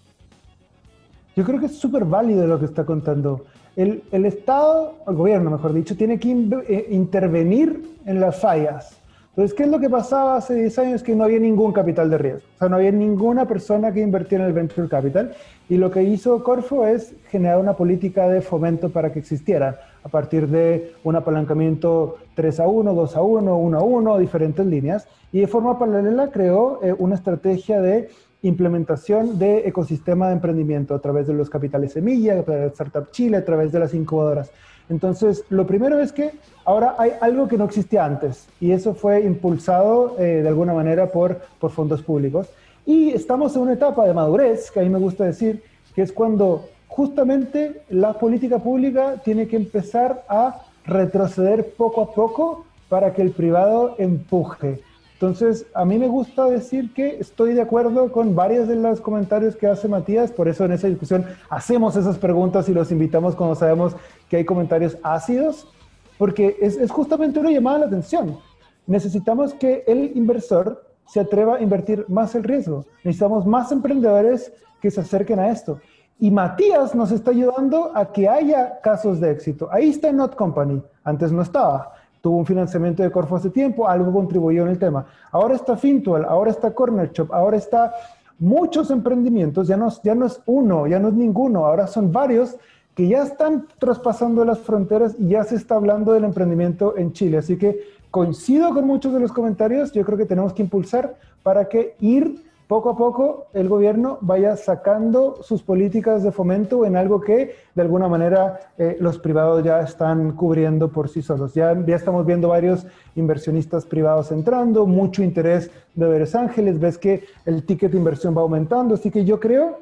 Yo 1.34 1.44
creo 1.44 1.58
que 1.58 1.66
es 1.66 1.76
súper 1.76 2.04
válido 2.04 2.46
lo 2.46 2.60
que 2.60 2.66
está 2.66 2.86
contando. 2.86 3.46
El, 3.74 4.04
el, 4.12 4.24
Estado, 4.24 4.94
el 5.08 5.16
gobierno, 5.16 5.50
mejor 5.50 5.72
dicho, 5.72 5.96
tiene 5.96 6.20
que 6.20 6.30
eh, 6.30 6.86
intervenir 6.90 7.96
en 8.06 8.20
las 8.20 8.40
fallas. 8.40 8.96
Entonces, 9.30 9.56
¿qué 9.56 9.62
es 9.62 9.68
lo 9.68 9.78
que 9.78 9.88
pasaba 9.88 10.36
hace 10.36 10.54
10 10.54 10.78
años? 10.80 11.02
Que 11.04 11.14
no 11.14 11.22
había 11.22 11.38
ningún 11.38 11.72
capital 11.72 12.10
de 12.10 12.18
riesgo. 12.18 12.48
O 12.56 12.58
sea, 12.58 12.68
no 12.68 12.76
había 12.76 12.90
ninguna 12.90 13.46
persona 13.46 13.92
que 13.92 14.00
invertía 14.00 14.38
en 14.38 14.44
el 14.44 14.52
venture 14.52 14.88
capital. 14.88 15.32
Y 15.68 15.76
lo 15.76 15.88
que 15.92 16.02
hizo 16.02 16.42
Corfo 16.42 16.84
es 16.84 17.14
generar 17.28 17.60
una 17.60 17.74
política 17.74 18.28
de 18.28 18.40
fomento 18.40 18.90
para 18.90 19.12
que 19.12 19.20
existiera, 19.20 19.78
a 20.02 20.08
partir 20.08 20.48
de 20.48 20.94
un 21.04 21.14
apalancamiento 21.14 22.16
3 22.34 22.58
a 22.58 22.66
1, 22.66 22.92
2 22.92 23.16
a 23.16 23.22
1, 23.22 23.56
1 23.56 23.78
a 23.78 23.82
1, 23.82 24.18
diferentes 24.18 24.66
líneas. 24.66 25.06
Y 25.30 25.40
de 25.40 25.46
forma 25.46 25.78
paralela 25.78 26.32
creó 26.32 26.80
eh, 26.82 26.92
una 26.98 27.14
estrategia 27.14 27.80
de 27.80 28.08
implementación 28.42 29.38
de 29.38 29.68
ecosistema 29.68 30.26
de 30.26 30.32
emprendimiento 30.34 30.94
a 30.94 30.98
través 30.98 31.28
de 31.28 31.34
los 31.34 31.48
capitales 31.48 31.92
semilla, 31.92 32.40
a 32.40 32.42
través 32.42 32.62
de 32.62 32.68
Startup 32.68 33.10
Chile, 33.12 33.36
a 33.36 33.44
través 33.44 33.70
de 33.70 33.78
las 33.78 33.94
incubadoras. 33.94 34.50
Entonces, 34.90 35.44
lo 35.48 35.66
primero 35.66 36.00
es 36.00 36.12
que 36.12 36.32
ahora 36.64 36.96
hay 36.98 37.12
algo 37.20 37.46
que 37.46 37.56
no 37.56 37.64
existía 37.64 38.04
antes 38.04 38.48
y 38.60 38.72
eso 38.72 38.92
fue 38.92 39.20
impulsado 39.20 40.16
eh, 40.18 40.40
de 40.42 40.48
alguna 40.48 40.74
manera 40.74 41.06
por, 41.06 41.40
por 41.60 41.70
fondos 41.70 42.02
públicos. 42.02 42.48
Y 42.84 43.10
estamos 43.10 43.54
en 43.54 43.62
una 43.62 43.74
etapa 43.74 44.04
de 44.04 44.12
madurez, 44.12 44.70
que 44.70 44.80
a 44.80 44.82
mí 44.82 44.88
me 44.88 44.98
gusta 44.98 45.24
decir, 45.24 45.62
que 45.94 46.02
es 46.02 46.12
cuando 46.12 46.64
justamente 46.88 47.82
la 47.88 48.14
política 48.14 48.58
pública 48.58 49.14
tiene 49.24 49.46
que 49.46 49.56
empezar 49.56 50.24
a 50.28 50.62
retroceder 50.84 51.72
poco 51.74 52.02
a 52.02 52.12
poco 52.12 52.64
para 52.88 53.14
que 53.14 53.22
el 53.22 53.30
privado 53.30 53.94
empuje. 53.98 54.80
Entonces, 55.20 55.66
a 55.74 55.84
mí 55.84 55.98
me 55.98 56.08
gusta 56.08 56.46
decir 56.46 56.94
que 56.94 57.18
estoy 57.20 57.52
de 57.52 57.60
acuerdo 57.60 58.10
con 58.10 58.34
varios 58.34 58.66
de 58.68 58.76
los 58.76 59.02
comentarios 59.02 59.54
que 59.54 59.66
hace 59.66 59.86
Matías, 59.86 60.32
por 60.32 60.48
eso 60.48 60.64
en 60.64 60.72
esa 60.72 60.88
discusión 60.88 61.26
hacemos 61.50 61.94
esas 61.94 62.16
preguntas 62.16 62.70
y 62.70 62.72
los 62.72 62.90
invitamos 62.90 63.36
cuando 63.36 63.54
sabemos 63.54 63.94
que 64.30 64.38
hay 64.38 64.46
comentarios 64.46 64.96
ácidos, 65.02 65.68
porque 66.16 66.56
es, 66.62 66.78
es 66.78 66.90
justamente 66.90 67.38
una 67.38 67.50
llamada 67.50 67.76
a 67.76 67.80
la 67.80 67.86
atención. 67.88 68.38
Necesitamos 68.86 69.52
que 69.52 69.84
el 69.86 70.16
inversor 70.16 70.86
se 71.06 71.20
atreva 71.20 71.56
a 71.56 71.60
invertir 71.60 72.06
más 72.08 72.34
el 72.34 72.42
riesgo. 72.42 72.86
Necesitamos 73.04 73.44
más 73.44 73.70
emprendedores 73.72 74.50
que 74.80 74.90
se 74.90 75.02
acerquen 75.02 75.38
a 75.38 75.50
esto. 75.50 75.82
Y 76.18 76.30
Matías 76.30 76.94
nos 76.94 77.12
está 77.12 77.30
ayudando 77.30 77.92
a 77.94 78.10
que 78.10 78.26
haya 78.26 78.80
casos 78.80 79.20
de 79.20 79.32
éxito. 79.32 79.68
Ahí 79.70 79.90
está 79.90 80.10
Not 80.12 80.34
Company, 80.34 80.82
antes 81.04 81.30
no 81.30 81.42
estaba 81.42 81.99
tuvo 82.20 82.36
un 82.36 82.46
financiamiento 82.46 83.02
de 83.02 83.10
Corfo 83.10 83.36
hace 83.36 83.50
tiempo, 83.50 83.88
algo 83.88 84.12
contribuyó 84.12 84.62
en 84.62 84.68
el 84.68 84.78
tema. 84.78 85.06
Ahora 85.30 85.54
está 85.54 85.76
Fintual, 85.76 86.24
ahora 86.24 86.50
está 86.50 86.72
Corner 86.72 87.10
Shop, 87.12 87.32
ahora 87.32 87.56
está 87.56 87.92
muchos 88.38 88.90
emprendimientos, 88.90 89.68
ya 89.68 89.76
no, 89.76 89.88
ya 90.02 90.14
no 90.14 90.26
es 90.26 90.40
uno, 90.46 90.86
ya 90.86 90.98
no 90.98 91.08
es 91.08 91.14
ninguno, 91.14 91.66
ahora 91.66 91.86
son 91.86 92.10
varios 92.12 92.56
que 92.94 93.06
ya 93.08 93.22
están 93.22 93.66
traspasando 93.78 94.44
las 94.44 94.58
fronteras 94.58 95.14
y 95.18 95.28
ya 95.28 95.44
se 95.44 95.54
está 95.54 95.76
hablando 95.76 96.12
del 96.12 96.24
emprendimiento 96.24 96.96
en 96.96 97.12
Chile. 97.12 97.38
Así 97.38 97.56
que 97.56 97.80
coincido 98.10 98.74
con 98.74 98.86
muchos 98.86 99.12
de 99.12 99.20
los 99.20 99.32
comentarios, 99.32 99.92
yo 99.92 100.04
creo 100.04 100.18
que 100.18 100.26
tenemos 100.26 100.52
que 100.52 100.62
impulsar 100.62 101.16
para 101.42 101.68
que 101.68 101.94
ir 102.00 102.49
poco 102.70 102.90
a 102.90 102.96
poco 102.96 103.48
el 103.52 103.68
gobierno 103.68 104.18
vaya 104.20 104.54
sacando 104.54 105.40
sus 105.42 105.60
políticas 105.60 106.22
de 106.22 106.30
fomento 106.30 106.86
en 106.86 106.94
algo 106.94 107.20
que 107.20 107.56
de 107.74 107.82
alguna 107.82 108.06
manera 108.06 108.60
eh, 108.78 108.96
los 109.00 109.18
privados 109.18 109.64
ya 109.64 109.80
están 109.80 110.36
cubriendo 110.36 110.86
por 110.86 111.08
sí 111.08 111.20
solos. 111.20 111.52
Ya, 111.52 111.72
estamos 111.72 112.24
viendo 112.24 112.46
varios 112.46 112.86
inversionistas 113.16 113.86
privados 113.86 114.30
entrando, 114.30 114.86
mucho 114.86 115.24
interés 115.24 115.68
de 115.96 116.06
Veres 116.06 116.36
Ángeles, 116.36 116.78
ves 116.78 116.96
que 116.96 117.24
el 117.44 117.64
ticket 117.64 117.90
de 117.90 117.98
inversión 117.98 118.36
va 118.36 118.42
aumentando, 118.42 118.94
así 118.94 119.10
que 119.10 119.24
yo 119.24 119.40
creo 119.40 119.80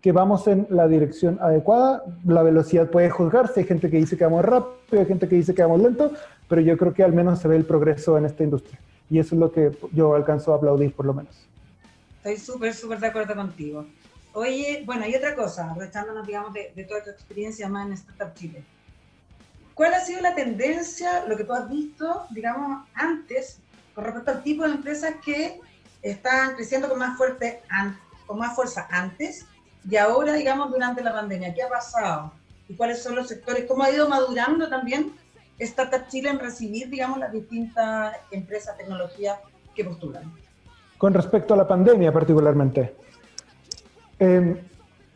que 0.00 0.10
vamos 0.10 0.46
en 0.46 0.66
la 0.70 0.88
dirección 0.88 1.36
adecuada. 1.42 2.04
La 2.24 2.42
velocidad 2.42 2.88
puede 2.88 3.10
juzgarse, 3.10 3.60
hay 3.60 3.66
gente 3.66 3.90
que 3.90 3.98
dice 3.98 4.16
que 4.16 4.24
vamos 4.24 4.46
rápido, 4.46 4.98
hay 4.98 5.04
gente 5.04 5.28
que 5.28 5.36
dice 5.36 5.54
que 5.54 5.60
vamos 5.60 5.82
lento, 5.82 6.10
pero 6.48 6.62
yo 6.62 6.78
creo 6.78 6.94
que 6.94 7.04
al 7.04 7.12
menos 7.12 7.38
se 7.40 7.48
ve 7.48 7.56
el 7.56 7.66
progreso 7.66 8.16
en 8.16 8.24
esta 8.24 8.42
industria. 8.44 8.80
Y 9.10 9.18
eso 9.18 9.34
es 9.34 9.38
lo 9.38 9.52
que 9.52 9.72
yo 9.92 10.14
alcanzo 10.14 10.54
a 10.54 10.56
aplaudir 10.56 10.94
por 10.94 11.04
lo 11.04 11.12
menos. 11.12 11.49
Estoy 12.22 12.36
súper, 12.36 12.74
súper 12.74 13.00
de 13.00 13.06
acuerdo 13.06 13.34
contigo. 13.34 13.86
Oye, 14.34 14.82
bueno, 14.84 15.06
y 15.06 15.14
otra 15.14 15.34
cosa, 15.34 15.70
aprovechándonos, 15.70 16.26
digamos, 16.26 16.52
de, 16.52 16.86
toda 16.86 17.02
tu 17.02 17.10
experiencia 17.10 17.66
más 17.66 17.86
en 17.86 17.94
Startup 17.94 18.34
Chile. 18.34 18.62
¿Cuál 19.72 19.94
ha 19.94 20.00
sido 20.00 20.20
la 20.20 20.34
tendencia, 20.34 21.24
lo 21.26 21.34
que 21.34 21.44
tú 21.44 21.54
has 21.54 21.70
visto, 21.70 22.26
digamos, 22.30 22.86
antes, 22.92 23.60
con 23.94 24.04
respecto 24.04 24.32
al 24.32 24.42
tipo 24.42 24.64
de 24.64 24.72
empresas 24.72 25.14
que 25.24 25.60
están 26.02 26.56
creciendo 26.56 26.90
con 26.90 26.98
más, 26.98 27.16
fuerte, 27.16 27.62
con 28.26 28.38
más 28.38 28.54
fuerza 28.54 28.86
antes 28.90 29.46
y 29.88 29.96
ahora, 29.96 30.34
digamos, 30.34 30.70
durante 30.70 31.02
la 31.02 31.14
pandemia? 31.14 31.54
¿Qué 31.54 31.62
ha 31.62 31.70
pasado? 31.70 32.34
¿Y 32.68 32.74
cuáles 32.74 33.02
son 33.02 33.16
los 33.16 33.28
sectores? 33.28 33.64
¿Cómo 33.66 33.82
ha 33.82 33.90
ido 33.90 34.10
madurando 34.10 34.68
también 34.68 35.14
Startup 35.58 36.06
Chile 36.08 36.28
en 36.28 36.38
recibir, 36.38 36.90
digamos, 36.90 37.18
las 37.18 37.32
distintas 37.32 38.14
empresas, 38.30 38.76
tecnologías 38.76 39.38
que 39.74 39.86
postulan? 39.86 40.30
Con 41.00 41.14
respecto 41.14 41.54
a 41.54 41.56
la 41.56 41.66
pandemia 41.66 42.12
particularmente. 42.12 42.92
Em, 44.18 44.54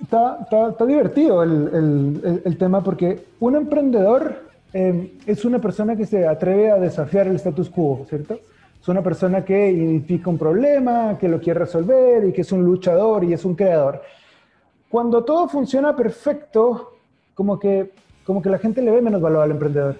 está, 0.00 0.86
divertido 0.86 1.42
el, 1.42 2.56
tema 2.58 2.82
porque 2.82 3.26
un 3.40 3.54
emprendedor 3.54 4.34
em, 4.72 5.10
es 5.26 5.44
una 5.44 5.58
persona 5.58 5.94
que 5.94 6.06
se 6.06 6.26
atreve 6.26 6.70
a 6.70 6.76
desafiar 6.76 7.26
el 7.26 7.36
status 7.36 7.68
quo, 7.68 8.06
¿cierto? 8.08 8.38
Es 8.80 8.88
una 8.88 9.02
persona 9.02 9.44
que 9.44 9.72
identifica 9.72 10.30
un 10.30 10.38
problema, 10.38 11.18
que 11.18 11.28
lo 11.28 11.38
quiere 11.38 11.60
resolver 11.60 12.24
y 12.28 12.32
que 12.32 12.40
es 12.40 12.50
un 12.50 12.64
luchador 12.64 13.22
y 13.22 13.34
es 13.34 13.44
un 13.44 13.54
creador. 13.54 14.00
Cuando 14.88 15.22
todo 15.22 15.48
funciona 15.48 15.94
perfecto, 15.94 16.94
como 17.34 17.58
que, 17.58 17.90
como 18.24 18.40
que 18.40 18.48
la 18.48 18.58
gente 18.58 18.80
le 18.80 18.90
ve 18.90 19.02
menos 19.02 19.20
valor 19.20 19.42
al 19.42 19.50
emprendedor, 19.50 19.96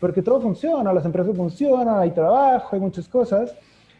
porque 0.00 0.20
todo 0.20 0.40
funciona, 0.40 0.92
las 0.92 1.04
empresas 1.04 1.36
funcionan, 1.36 2.00
hay 2.00 2.10
trabajo, 2.10 2.74
hay 2.74 2.80
muchas 2.80 3.06
cosas. 3.06 3.54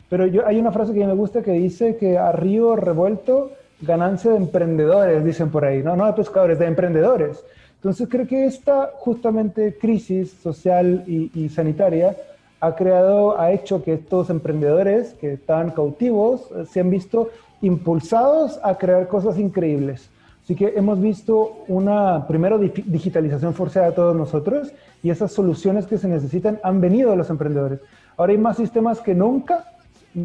Pero 0.09 0.27
yo, 0.27 0.47
hay 0.47 0.59
una 0.59 0.73
frase 0.73 0.95
que 0.95 1.07
me 1.07 1.15
gusta 1.15 1.43
que 1.43 1.53
dice 1.53 1.97
que 1.97 2.17
a 2.17 2.33
río 2.33 2.77
revuelto, 2.77 3.53
ganancia 3.81 4.31
de 4.31 4.39
emprendedores, 4.39 5.25
dicen 5.25 5.51
por 5.51 5.65
ahí, 5.65 5.83
no, 5.83 5.97
no 5.97 6.07
de 6.07 6.15
pescadores, 6.15 6.59
de 6.59 6.67
emprendedores. 6.67 7.45
Entonces 7.77 8.09
creo 8.11 8.27
que 8.27 8.47
esta 8.47 8.91
justamente 8.97 9.77
crisis 9.79 10.33
social 10.43 11.05
y, 11.07 11.49
sanitaria 11.49 12.17
ha 12.61 12.75
creado, 12.75 13.39
ha 13.39 13.53
hecho 13.53 13.85
que 13.85 13.93
estos 13.93 14.31
emprendedores 14.31 15.15
que 15.15 15.35
estaban 15.35 15.71
cautivos 15.71 16.49
eh, 16.57 16.65
se 16.69 16.81
han 16.81 16.91
visto 16.91 17.31
impulsados 17.63 18.59
a 18.65 18.77
crear 18.77 19.07
cosas 19.07 19.39
increíbles. 19.39 20.11
Así 20.43 20.57
que 20.57 20.73
hemos 20.75 21.01
visto 21.01 21.59
una, 21.69 22.27
primero, 22.27 22.59
digitalización 22.59 23.55
forzada 23.55 23.91
de 23.91 23.93
todos 23.93 24.17
nosotros 24.17 24.73
y 25.03 25.11
esas 25.11 25.31
soluciones 25.31 25.87
que 25.87 25.99
se 25.99 26.09
necesitan 26.09 26.59
han 26.65 26.81
venido 26.81 27.11
de 27.11 27.17
los 27.17 27.31
emprendedores. 27.31 27.81
Ahora 28.17 28.33
hay 28.33 28.39
más 28.39 28.57
sistemas 28.57 29.01
que 29.01 29.15
nunca 29.15 29.65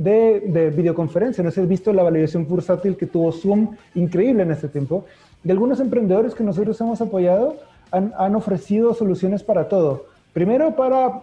de, 0.01 0.73
videoconferencia. 0.75 1.43
No 1.43 1.51
sé 1.51 1.55
si 1.55 1.61
has 1.61 1.67
visto 1.67 1.93
la 1.93 2.03
validación 2.03 2.47
bursátil 2.47 2.97
que 2.97 3.05
tuvo 3.05 3.31
Zoom, 3.31 3.75
increíble 3.95 4.43
en 4.43 4.51
este 4.51 4.67
tiempo. 4.67 5.05
Y 5.43 5.51
algunos 5.51 5.79
emprendedores 5.79 6.33
que 6.33 6.43
nosotros 6.43 6.79
hemos 6.81 7.01
apoyado 7.01 7.57
han, 7.91 8.35
ofrecido 8.35 8.93
soluciones 8.93 9.43
para 9.43 9.67
todo. 9.67 10.05
Primero 10.33 10.75
para, 10.75 11.21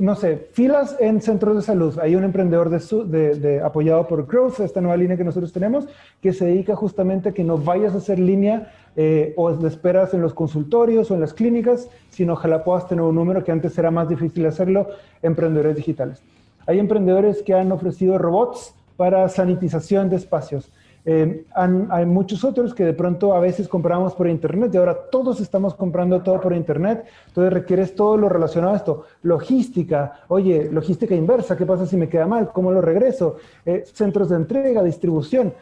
no 0.00 0.16
sé, 0.16 0.48
filas 0.52 0.96
en 0.98 1.20
centros 1.20 1.54
de 1.54 1.62
salud. 1.62 1.96
Hay 2.00 2.16
un 2.16 2.24
emprendedor 2.24 2.70
de, 2.70 3.34
de, 3.36 3.60
apoyado 3.60 4.08
por 4.08 4.26
Growth, 4.26 4.58
esta 4.60 4.80
nueva 4.80 4.96
línea 4.96 5.16
que 5.16 5.22
nosotros 5.22 5.52
tenemos, 5.52 5.86
que 6.20 6.32
se 6.32 6.46
dedica 6.46 6.74
justamente 6.74 7.28
a 7.28 7.32
que 7.32 7.44
no 7.44 7.56
vayas 7.56 7.94
a 7.94 7.98
hacer 7.98 8.18
línea 8.18 8.72
eh, 8.96 9.34
o 9.36 9.52
de 9.52 9.68
esperas 9.68 10.12
en 10.14 10.22
los 10.22 10.34
consultorios 10.34 11.10
o 11.10 11.14
en 11.14 11.20
las 11.20 11.34
clínicas, 11.34 11.88
sino 12.10 12.32
ojalá 12.32 12.64
puedas 12.64 12.88
tener 12.88 13.04
un 13.04 13.14
número 13.14 13.44
que 13.44 13.52
antes 13.52 13.76
era 13.78 13.90
más 13.90 14.08
difícil 14.08 14.44
hacerlo, 14.46 14.88
emprendedores 15.22 15.76
digitales. 15.76 16.22
Hay 16.66 16.78
emprendedores 16.78 17.42
que 17.42 17.54
han 17.54 17.70
ofrecido 17.72 18.18
robots 18.18 18.74
para 18.96 19.28
sanitización 19.28 20.08
de 20.08 20.16
espacios. 20.16 20.70
Eh, 21.08 21.44
hay 21.54 22.04
muchos 22.04 22.42
otros 22.42 22.74
que 22.74 22.84
de 22.84 22.92
pronto 22.92 23.32
a 23.32 23.38
veces 23.38 23.68
compramos 23.68 24.12
por 24.14 24.26
internet 24.26 24.72
y 24.74 24.76
ahora 24.76 25.08
todos 25.08 25.40
estamos 25.40 25.74
comprando 25.74 26.20
todo 26.20 26.40
por 26.40 26.52
internet. 26.52 27.04
Entonces 27.28 27.52
requieres 27.52 27.94
todo 27.94 28.16
lo 28.16 28.28
relacionado 28.28 28.74
a 28.74 28.76
esto. 28.76 29.04
Logística, 29.22 30.24
oye, 30.26 30.68
logística 30.72 31.14
inversa, 31.14 31.56
¿qué 31.56 31.64
pasa 31.64 31.86
si 31.86 31.96
me 31.96 32.08
queda 32.08 32.26
mal? 32.26 32.50
¿Cómo 32.52 32.72
lo 32.72 32.80
regreso? 32.80 33.36
Eh, 33.64 33.84
centros 33.86 34.30
de 34.30 34.36
entrega, 34.36 34.82
distribución 34.82 35.52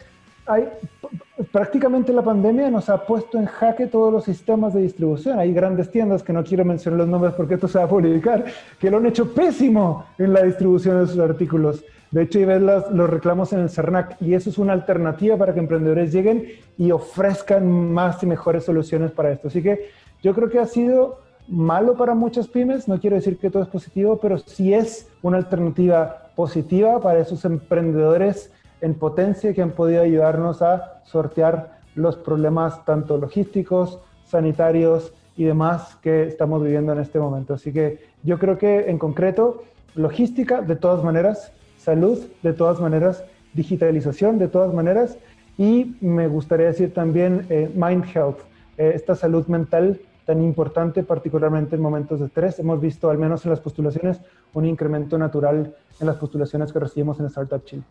prácticamente 1.50 2.12
la 2.12 2.22
pandemia 2.22 2.70
nos 2.70 2.88
ha 2.88 3.04
puesto 3.06 3.38
en 3.38 3.46
jaque 3.46 3.86
todos 3.86 4.12
los 4.12 4.24
sistemas 4.24 4.74
de 4.74 4.82
distribución. 4.82 5.38
Hay 5.38 5.52
grandes 5.52 5.90
tiendas, 5.90 6.22
que 6.22 6.32
no 6.32 6.44
quiero 6.44 6.64
mencionar 6.64 6.98
los 6.98 7.08
nombres 7.08 7.34
porque 7.34 7.54
esto 7.54 7.68
se 7.68 7.78
va 7.78 7.84
a 7.84 7.88
publicar, 7.88 8.44
que 8.78 8.90
lo 8.90 8.98
han 8.98 9.06
hecho 9.06 9.32
pésimo 9.32 10.04
en 10.18 10.32
la 10.32 10.42
distribución 10.42 11.00
de 11.00 11.06
sus 11.06 11.18
artículos. 11.18 11.84
De 12.10 12.22
hecho, 12.22 12.38
y 12.38 12.44
ves 12.44 12.60
los 12.60 13.10
reclamos 13.10 13.52
en 13.52 13.60
el 13.60 13.70
CERNAC 13.70 14.20
y 14.20 14.34
eso 14.34 14.50
es 14.50 14.58
una 14.58 14.72
alternativa 14.72 15.36
para 15.36 15.52
que 15.52 15.60
emprendedores 15.60 16.12
lleguen 16.12 16.46
y 16.78 16.92
ofrezcan 16.92 17.68
más 17.92 18.22
y 18.22 18.26
mejores 18.26 18.64
soluciones 18.64 19.10
para 19.10 19.32
esto. 19.32 19.48
Así 19.48 19.62
que 19.62 19.90
yo 20.22 20.32
creo 20.34 20.48
que 20.48 20.60
ha 20.60 20.66
sido 20.66 21.20
malo 21.48 21.96
para 21.96 22.14
muchas 22.14 22.46
pymes, 22.48 22.88
no 22.88 23.00
quiero 23.00 23.16
decir 23.16 23.36
que 23.36 23.50
todo 23.50 23.62
es 23.62 23.68
positivo, 23.68 24.18
pero 24.18 24.38
sí 24.38 24.72
es 24.72 25.08
una 25.22 25.38
alternativa 25.38 26.30
positiva 26.36 27.00
para 27.00 27.18
esos 27.18 27.44
emprendedores 27.44 28.50
en 28.84 28.92
potencia 28.92 29.54
que 29.54 29.62
han 29.62 29.70
podido 29.70 30.02
ayudarnos 30.02 30.60
a 30.60 31.00
sortear 31.04 31.78
los 31.94 32.16
problemas 32.16 32.84
tanto 32.84 33.16
logísticos, 33.16 33.98
sanitarios 34.26 35.14
y 35.38 35.44
demás 35.44 35.96
que 36.02 36.24
estamos 36.24 36.62
viviendo 36.62 36.92
en 36.92 36.98
este 36.98 37.18
momento. 37.18 37.54
Así 37.54 37.72
que 37.72 38.00
yo 38.22 38.38
creo 38.38 38.58
que 38.58 38.90
en 38.90 38.98
concreto, 38.98 39.64
logística 39.94 40.60
de 40.60 40.76
todas 40.76 41.02
maneras, 41.02 41.50
salud 41.78 42.18
de 42.42 42.52
todas 42.52 42.78
maneras, 42.78 43.24
digitalización 43.54 44.38
de 44.38 44.48
todas 44.48 44.74
maneras 44.74 45.16
y 45.56 45.96
me 46.02 46.28
gustaría 46.28 46.66
decir 46.66 46.92
también 46.92 47.46
eh, 47.48 47.70
mind 47.74 48.04
health, 48.14 48.40
eh, 48.76 48.92
esta 48.94 49.14
salud 49.14 49.46
mental 49.46 49.98
tan 50.26 50.42
importante, 50.42 51.02
particularmente 51.02 51.76
en 51.76 51.82
momentos 51.82 52.20
de 52.20 52.26
estrés. 52.26 52.58
Hemos 52.58 52.82
visto, 52.82 53.08
al 53.08 53.16
menos 53.16 53.46
en 53.46 53.50
las 53.50 53.60
postulaciones, 53.60 54.20
un 54.52 54.66
incremento 54.66 55.16
natural 55.16 55.74
en 56.00 56.06
las 56.06 56.16
postulaciones 56.16 56.70
que 56.70 56.80
recibimos 56.80 57.18
en 57.18 57.26
Startup 57.26 57.64
Chile. 57.64 57.84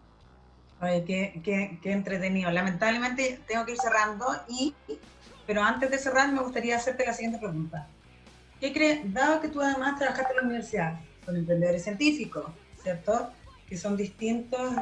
Oye, 0.83 1.05
qué, 1.05 1.79
qué, 1.81 1.91
entretenido. 1.91 2.51
Lamentablemente 2.51 3.39
tengo 3.47 3.65
que 3.65 3.71
ir 3.71 3.77
cerrando, 3.77 4.25
y, 4.49 4.75
pero 5.47 5.63
antes 5.63 5.89
de 5.89 5.97
cerrar 5.97 6.29
me 6.31 6.41
gustaría 6.41 6.75
hacerte 6.75 7.05
la 7.05 7.13
siguiente 7.13 7.39
pregunta. 7.39 7.87
¿Qué 8.59 8.73
crees, 8.73 9.13
dado 9.13 9.39
que 9.39 9.47
tú 9.47 9.61
además 9.61 9.97
trabajaste 9.97 10.31
en 10.31 10.37
la 10.37 10.43
universidad 10.43 10.99
con 11.25 11.37
emprendedores 11.37 11.83
científicos, 11.83 12.45
¿cierto? 12.81 13.31
Que 13.67 13.77
son 13.77 13.95
distintos 13.95 14.73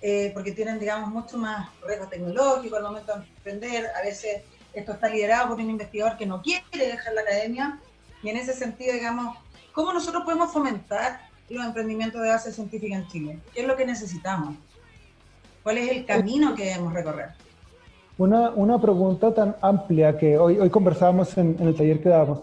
eh, 0.00 0.30
porque 0.34 0.52
tienen, 0.52 0.78
digamos, 0.78 1.10
mucho 1.10 1.36
más 1.36 1.68
riesgo 1.84 2.06
tecnológico 2.06 2.76
al 2.76 2.84
momento 2.84 3.16
de 3.16 3.24
emprender. 3.24 3.86
A 3.98 4.02
veces 4.02 4.42
esto 4.72 4.92
está 4.92 5.08
liderado 5.08 5.48
por 5.48 5.58
un 5.58 5.70
investigador 5.70 6.16
que 6.16 6.26
no 6.26 6.42
quiere 6.42 6.64
dejar 6.72 7.12
la 7.12 7.22
academia. 7.22 7.80
Y 8.22 8.28
en 8.28 8.36
ese 8.36 8.52
sentido, 8.52 8.92
digamos, 8.94 9.36
¿cómo 9.72 9.92
nosotros 9.92 10.22
podemos 10.22 10.52
fomentar 10.52 11.28
los 11.48 11.64
emprendimientos 11.66 12.22
de 12.22 12.28
base 12.28 12.52
científica 12.52 12.94
en 12.94 13.08
Chile? 13.08 13.38
¿Qué 13.52 13.62
es 13.62 13.66
lo 13.66 13.76
que 13.76 13.84
necesitamos? 13.84 14.56
¿Cuál 15.64 15.78
es 15.78 15.90
el 15.90 16.04
camino 16.04 16.54
que 16.54 16.66
debemos 16.66 16.92
recorrer? 16.92 17.28
Una, 18.18 18.50
una 18.50 18.78
pregunta 18.78 19.32
tan 19.32 19.56
amplia 19.62 20.16
que 20.18 20.36
hoy, 20.36 20.58
hoy 20.58 20.68
conversábamos 20.68 21.36
en, 21.38 21.56
el 21.58 21.74
taller 21.74 22.02
que 22.02 22.10
dábamos. 22.10 22.42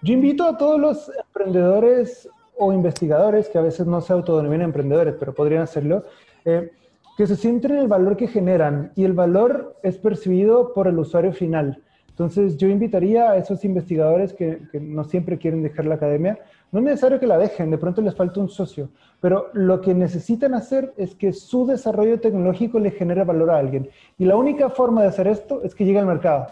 Yo 0.00 0.14
invito 0.14 0.44
a 0.44 0.56
todos 0.56 0.80
los 0.80 1.12
emprendedores 1.26 2.30
o 2.56 2.72
investigadores, 2.72 3.50
que 3.50 3.58
a 3.58 3.62
veces 3.62 3.86
no 3.86 4.00
se 4.00 4.14
autodenominan 4.14 4.68
emprendedores, 4.68 5.14
pero 5.20 5.34
podrían 5.34 5.62
hacerlo, 5.62 6.04
eh, 6.46 6.70
que 7.18 7.26
se 7.26 7.36
centren 7.36 7.76
en 7.76 7.82
el 7.82 7.88
valor 7.88 8.16
que 8.16 8.26
generan 8.26 8.90
y 8.96 9.04
el 9.04 9.12
valor 9.12 9.76
es 9.82 9.98
percibido 9.98 10.72
por 10.72 10.88
el 10.88 10.98
usuario 10.98 11.34
final. 11.34 11.82
Entonces 12.08 12.56
yo 12.56 12.68
invitaría 12.68 13.32
a 13.32 13.36
esos 13.36 13.66
investigadores 13.66 14.32
que, 14.32 14.62
que 14.72 14.80
no 14.80 15.04
siempre 15.04 15.36
quieren 15.36 15.62
dejar 15.62 15.84
la 15.84 15.96
academia 15.96 16.38
no 16.72 16.78
es 16.78 16.84
necesario 16.86 17.20
que 17.20 17.26
la 17.26 17.36
dejen, 17.36 17.70
de 17.70 17.76
pronto 17.76 18.00
les 18.00 18.14
falta 18.14 18.40
un 18.40 18.48
socio, 18.48 18.88
pero 19.20 19.50
lo 19.52 19.82
que 19.82 19.92
necesitan 19.94 20.54
hacer 20.54 20.94
es 20.96 21.14
que 21.14 21.34
su 21.34 21.66
desarrollo 21.66 22.18
tecnológico 22.18 22.78
le 22.78 22.90
genere 22.90 23.24
valor 23.24 23.50
a 23.50 23.58
alguien. 23.58 23.90
Y 24.16 24.24
la 24.24 24.36
única 24.36 24.70
forma 24.70 25.02
de 25.02 25.08
hacer 25.08 25.26
esto 25.26 25.62
es 25.62 25.74
que 25.74 25.84
llegue 25.84 25.98
al 25.98 26.06
mercado. 26.06 26.46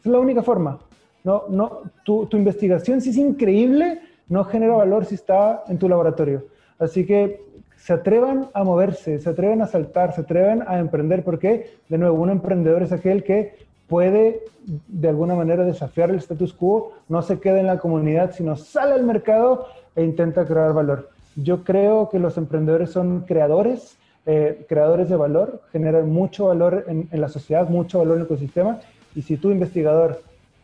Es 0.00 0.06
la 0.06 0.18
única 0.18 0.42
forma. 0.42 0.78
No, 1.24 1.44
no, 1.48 1.80
tu, 2.04 2.28
investigación, 2.32 3.00
si 3.00 3.08
es 3.08 3.16
increíble, 3.16 4.02
no 4.28 4.44
genera 4.44 4.76
valor 4.76 5.06
si 5.06 5.14
está 5.14 5.64
en 5.66 5.78
tu 5.78 5.88
laboratorio. 5.88 6.44
Así 6.78 7.06
que 7.06 7.42
se 7.76 7.94
atrevan 7.94 8.50
a 8.52 8.64
moverse, 8.64 9.18
se 9.18 9.30
atreven 9.30 9.62
a 9.62 9.66
saltar, 9.66 10.14
se 10.14 10.20
atreven 10.20 10.62
a 10.66 10.78
emprender, 10.78 11.24
porque, 11.24 11.78
de 11.88 11.96
nuevo, 11.96 12.20
un 12.20 12.28
emprendedor 12.28 12.82
es 12.82 12.92
aquel 12.92 13.24
que 13.24 13.56
puede 13.88 14.42
de 14.66 15.08
alguna 15.08 15.34
manera 15.34 15.64
desafiar 15.64 16.10
el 16.10 16.16
status 16.16 16.52
quo, 16.52 16.92
no 17.08 17.22
se 17.22 17.38
queda 17.38 17.60
en 17.60 17.66
la 17.66 17.78
comunidad, 17.78 18.32
sino 18.32 18.56
sale 18.56 18.94
al 18.94 19.04
mercado 19.04 19.66
e 19.94 20.02
intenta 20.02 20.46
crear 20.46 20.72
valor. 20.72 21.10
Yo 21.36 21.64
creo 21.64 22.08
que 22.08 22.18
los 22.18 22.36
emprendedores 22.38 22.90
son 22.90 23.20
creadores, 23.20 23.96
eh, 24.26 24.64
creadores 24.68 25.08
de 25.08 25.16
valor, 25.16 25.62
generan 25.72 26.10
mucho 26.10 26.46
valor 26.46 26.84
en, 26.88 27.08
la 27.12 27.28
sociedad, 27.28 27.68
mucho 27.68 27.98
valor 27.98 28.14
en 28.14 28.20
el 28.20 28.26
ecosistema, 28.26 28.80
y 29.14 29.22
si 29.22 29.36
tú, 29.36 29.50
investigador, 29.50 30.22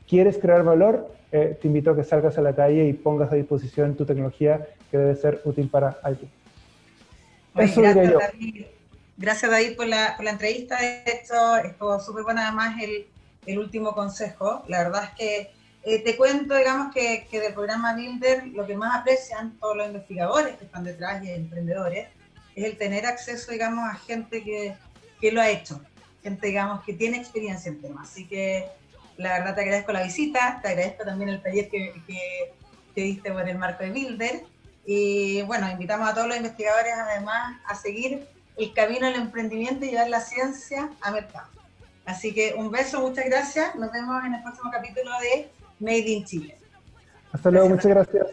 quieres 0.09 0.39
crear 0.39 0.65
valor, 0.65 1.09
eh, 1.33 1.59
te 1.61 1.69
invito 1.69 1.91
a 1.91 1.97
que 1.97 2.05
salgas 2.05 2.39
a 2.39 2.43
la 2.43 2.55
calle 2.55 2.89
y 2.89 2.93
pongas 2.93 3.31
a 3.33 3.37
disposición 3.37 3.95
tu 3.95 4.05
tecnología 4.05 4.67
que 4.91 4.99
debe 4.99 5.15
ser 5.15 5.41
útil 5.45 5.69
para 5.69 5.99
alguien. 6.03 6.31
Eso 7.57 7.83
diría 7.83 8.05
yo. 8.05 8.19
Gracias, 9.21 9.51
David, 9.51 9.77
por 9.77 9.87
la, 9.87 10.17
entrevista. 10.19 10.79
De 10.79 11.05
hecho, 11.05 11.59
estuvo 11.59 12.01
súper 12.01 12.23
bueno 12.23 12.41
además 12.41 12.75
el, 12.81 13.59
último 13.59 13.93
consejo. 13.95 14.65
La 14.67 14.83
verdad 14.85 15.05
es 15.05 15.11
que 15.11 15.51
eh, 15.83 15.99
te 16.03 16.17
cuento, 16.17 16.57
digamos, 16.57 16.91
que, 16.95 17.27
que, 17.31 17.39
del 17.39 17.53
programa 17.53 17.93
Builder 17.93 18.47
lo 18.47 18.67
que 18.67 18.75
más 18.79 18.99
aprecian 18.99 19.59
todos 19.59 19.77
los 19.77 19.89
investigadores 19.89 20.57
que 20.57 20.65
están 20.65 20.85
detrás 20.85 21.23
y 21.23 21.33
emprendedores 21.33 22.09
es 22.57 22.65
el 22.65 22.79
tener 22.79 23.05
acceso, 23.05 23.53
digamos, 23.53 23.87
a 23.91 23.97
gente 23.97 24.43
que, 24.43 24.75
que 25.21 25.33
lo 25.33 25.43
ha 25.43 25.51
hecho, 25.51 25.83
gente, 26.23 26.47
digamos, 26.47 26.83
que 26.83 26.95
tiene 26.95 27.19
experiencia 27.19 27.69
en 27.69 27.83
temas. 27.83 28.11
Así 28.11 28.27
que 28.27 28.69
la 29.19 29.39
verdad 29.39 29.55
te 29.55 29.61
agradezco 29.61 29.93
la 29.93 30.03
visita, 30.03 30.61
te 30.63 30.69
agradezco 30.69 31.05
también 31.05 31.29
el 31.29 31.43
taller 31.43 31.69
que, 31.69 31.93
que, 32.07 32.55
que 32.95 33.03
diste 33.03 33.31
por 33.31 33.47
el 33.47 33.59
marco 33.59 33.85
de 33.85 33.91
Builder. 33.91 34.45
Y 34.87 35.43
bueno, 35.43 35.71
invitamos 35.71 36.09
a 36.09 36.15
todos 36.15 36.27
los 36.27 36.39
investigadores 36.39 36.95
además 36.95 37.61
a 37.67 37.75
seguir 37.75 38.27
el 38.57 38.73
camino 38.75 39.07
al 39.07 39.15
emprendimiento 39.15 39.85
y 39.85 39.91
llevar 39.91 40.09
la 40.09 40.21
ciencia 40.21 40.91
a 41.01 41.11
mercado. 41.11 41.49
Así 42.05 42.35
que 42.35 42.55
un 42.57 42.71
beso, 42.71 43.01
muchas 43.01 43.27
gracias. 43.27 43.75
Nos 43.77 43.93
vemos 43.93 44.25
en 44.25 44.35
el 44.35 44.43
próximo 44.43 44.71
capítulo 44.71 45.11
de 45.21 45.51
Made 45.79 46.09
in 46.09 46.25
Chile. 46.25 46.59
Hasta 47.33 47.51
luego, 47.51 47.69
muchas 47.69 47.87
gracias. 47.87 48.27